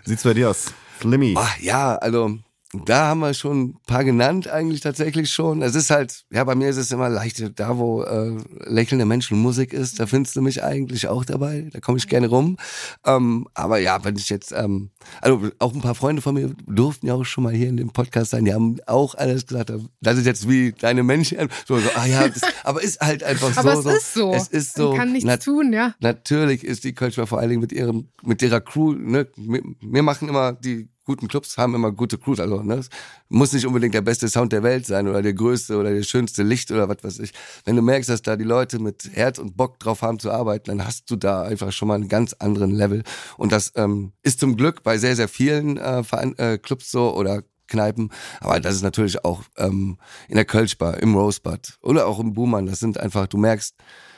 [0.04, 0.72] Sieht's bei dir aus?
[1.00, 1.34] Slimmy.
[1.36, 2.38] Oh, ja, also
[2.72, 5.60] da haben wir schon ein paar genannt, eigentlich tatsächlich schon.
[5.60, 9.38] Es ist halt, ja, bei mir ist es immer leicht, da wo äh, lächelnde Menschen
[9.38, 11.68] Musik ist, da findest du mich eigentlich auch dabei.
[11.70, 12.56] Da komme ich gerne rum.
[13.04, 17.08] Ähm, aber ja, wenn ich jetzt, ähm, also auch ein paar Freunde von mir durften
[17.08, 19.70] ja auch schon mal hier in dem Podcast sein, die haben auch alles gesagt,
[20.00, 21.50] das ist jetzt wie deine Menschen.
[21.66, 23.60] So, so ah ja, das, aber ist halt einfach so.
[23.60, 24.32] Aber es ist so.
[24.32, 24.90] Es ist so.
[24.90, 25.94] Man kann nichts tun, ja.
[26.00, 30.28] Natürlich ist die Kölschmer vor allen Dingen mit ihrem, mit ihrer Crew, ne, wir machen
[30.28, 32.40] immer die guten Clubs haben immer gute Crews.
[32.40, 32.80] Also ne?
[33.28, 36.42] muss nicht unbedingt der beste Sound der Welt sein oder der größte oder der schönste
[36.42, 37.32] Licht oder was weiß ich.
[37.64, 40.66] Wenn du merkst, dass da die Leute mit Herz und Bock drauf haben zu arbeiten,
[40.66, 43.02] dann hast du da einfach schon mal einen ganz anderen Level.
[43.36, 46.02] Und das ähm, ist zum Glück bei sehr, sehr vielen äh,
[46.36, 48.10] äh, Clubs so oder Kneipen.
[48.40, 49.98] Aber das ist natürlich auch ähm,
[50.28, 52.66] in der Kölschbar, im Rosebud oder auch im Buhmann.
[52.66, 53.74] Das sind einfach, du merkst,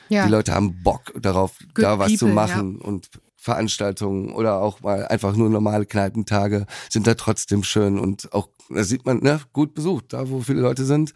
[0.09, 0.25] ja.
[0.25, 2.85] die Leute haben Bock darauf, Good da was people, zu machen ja.
[2.85, 3.09] und
[3.45, 8.83] Veranstaltungen oder auch mal einfach nur normale Kneipentage sind da trotzdem schön und auch, da
[8.83, 11.13] sieht man, ne, gut besucht, da wo viele Leute sind.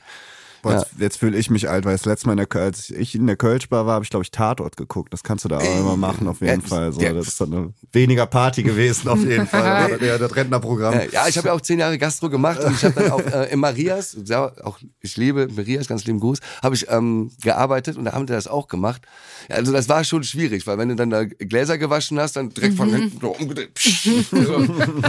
[0.62, 2.90] Boah, jetzt, jetzt fühle ich mich alt, weil das letzte Mal, in der, Köl- als
[2.90, 5.14] ich in der Kölschbar war, habe ich, glaube ich, Tatort geguckt.
[5.14, 6.92] Das kannst du da auch immer machen, auf jeden ja, Fall.
[6.92, 7.14] So, ja.
[7.14, 9.66] das ist dann eine weniger Party gewesen, auf jeden Fall.
[9.94, 10.94] Aber das, Rentnerprogramm.
[10.94, 13.22] Äh, Ja, ich habe ja auch zehn Jahre Gastro gemacht und ich habe dann auch
[13.26, 17.98] äh, im Marias, ja, auch ich liebe Marias, ganz lieben Gruß, habe ich ähm, gearbeitet
[17.98, 19.02] und da haben die das auch gemacht.
[19.50, 22.50] Ja, also das war schon schwierig, weil wenn du dann da Gläser gewaschen hast, dann
[22.50, 23.74] direkt von hinten so umgedreht.
[23.74, 24.68] Psch, so, äh,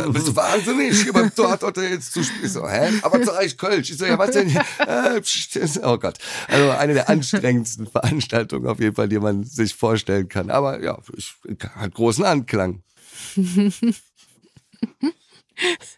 [0.12, 1.12] bist du wahnsinnig?
[1.12, 2.44] Beim Tatort jetzt zu spielen.
[2.44, 2.90] Ich so, hä?
[3.02, 3.90] Aber zu Reich Kölsch.
[3.90, 4.48] Ich so, ja, was denn?
[4.86, 5.39] Äh, psch,
[5.82, 6.18] oh Gott.
[6.48, 10.50] Also eine der anstrengendsten Veranstaltungen auf jeden Fall, die man sich vorstellen kann.
[10.50, 11.34] Aber ja, ich,
[11.74, 12.82] hat großen Anklang.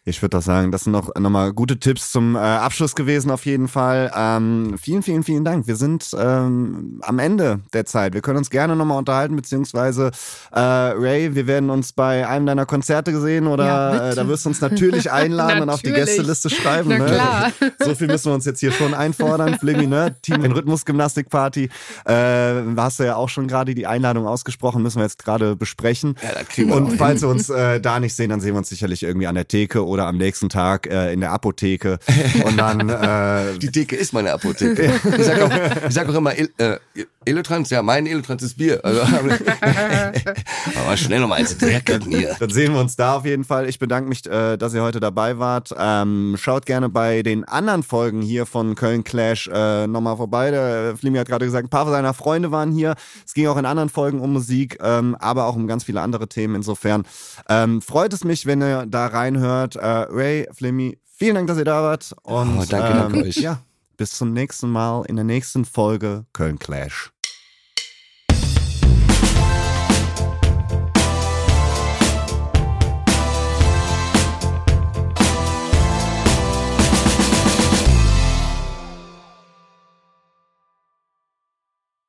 [0.05, 3.47] Ich würde doch sagen, das sind noch nochmal gute Tipps zum äh, Abschluss gewesen auf
[3.47, 4.11] jeden Fall.
[4.17, 5.67] Ähm, vielen, vielen, vielen Dank.
[5.67, 8.15] Wir sind ähm, am Ende der Zeit.
[8.15, 10.11] Wir können uns gerne nochmal unterhalten, beziehungsweise
[10.53, 14.45] äh, Ray, wir werden uns bei einem deiner Konzerte gesehen oder Ja, äh, da wirst
[14.45, 16.17] du uns natürlich einladen und auf die Natürlich.
[16.17, 16.89] Gästeliste schreiben.
[16.91, 17.05] Na ne?
[17.07, 17.53] klar.
[17.79, 19.59] So viel müssen wir uns jetzt hier schon einfordern.
[19.59, 20.17] Flimmy, ne?
[20.23, 21.71] Team in Rhythmusgymnastikparty.
[22.05, 26.17] Äh, hast du ja auch schon gerade die Einladung ausgesprochen, müssen wir jetzt gerade besprechen.
[26.23, 28.55] Ja, das kriegen wir Und auch falls wir uns äh, da nicht sehen, dann sehen
[28.55, 31.99] wir uns sicherlich irgendwie an der Theke oder am nächsten Tag äh, in der Apotheke.
[32.43, 34.91] Und dann äh, Die Theke ist meine Apotheke.
[35.19, 35.51] Ich sag auch,
[35.89, 36.79] ich sag auch immer, äh,
[37.27, 38.81] Elotrans, ja, mein Elotrans ist Bier.
[38.83, 39.03] Also,
[40.75, 42.35] aber schnell noch mal eins herkippen hier.
[42.41, 43.69] Dann sehen wir uns da auf jeden Fall.
[43.69, 45.75] Ich bedanke mich, äh, dass ihr heute dabei wart.
[45.79, 50.51] Ähm, schaut gerne bei den anderen Folgen hier von Köln Clash äh, nochmal vorbei.
[50.51, 52.95] Der Flimi hat gerade gesagt, ein paar seiner Freunde waren hier.
[53.27, 56.27] Es ging auch in anderen Folgen um Musik, ähm, aber auch um ganz viele andere
[56.27, 56.55] Themen.
[56.55, 57.05] Insofern
[57.51, 59.42] ähm, freut es mich, wenn ihr da reinhört.
[59.77, 62.15] Äh, Ray, Flimi, vielen Dank, dass ihr da wart.
[62.23, 63.37] Und Oh, danke, danke ähm, euch.
[63.37, 63.63] Ja,
[63.97, 67.12] bis zum nächsten Mal in der nächsten Folge Köln Clash.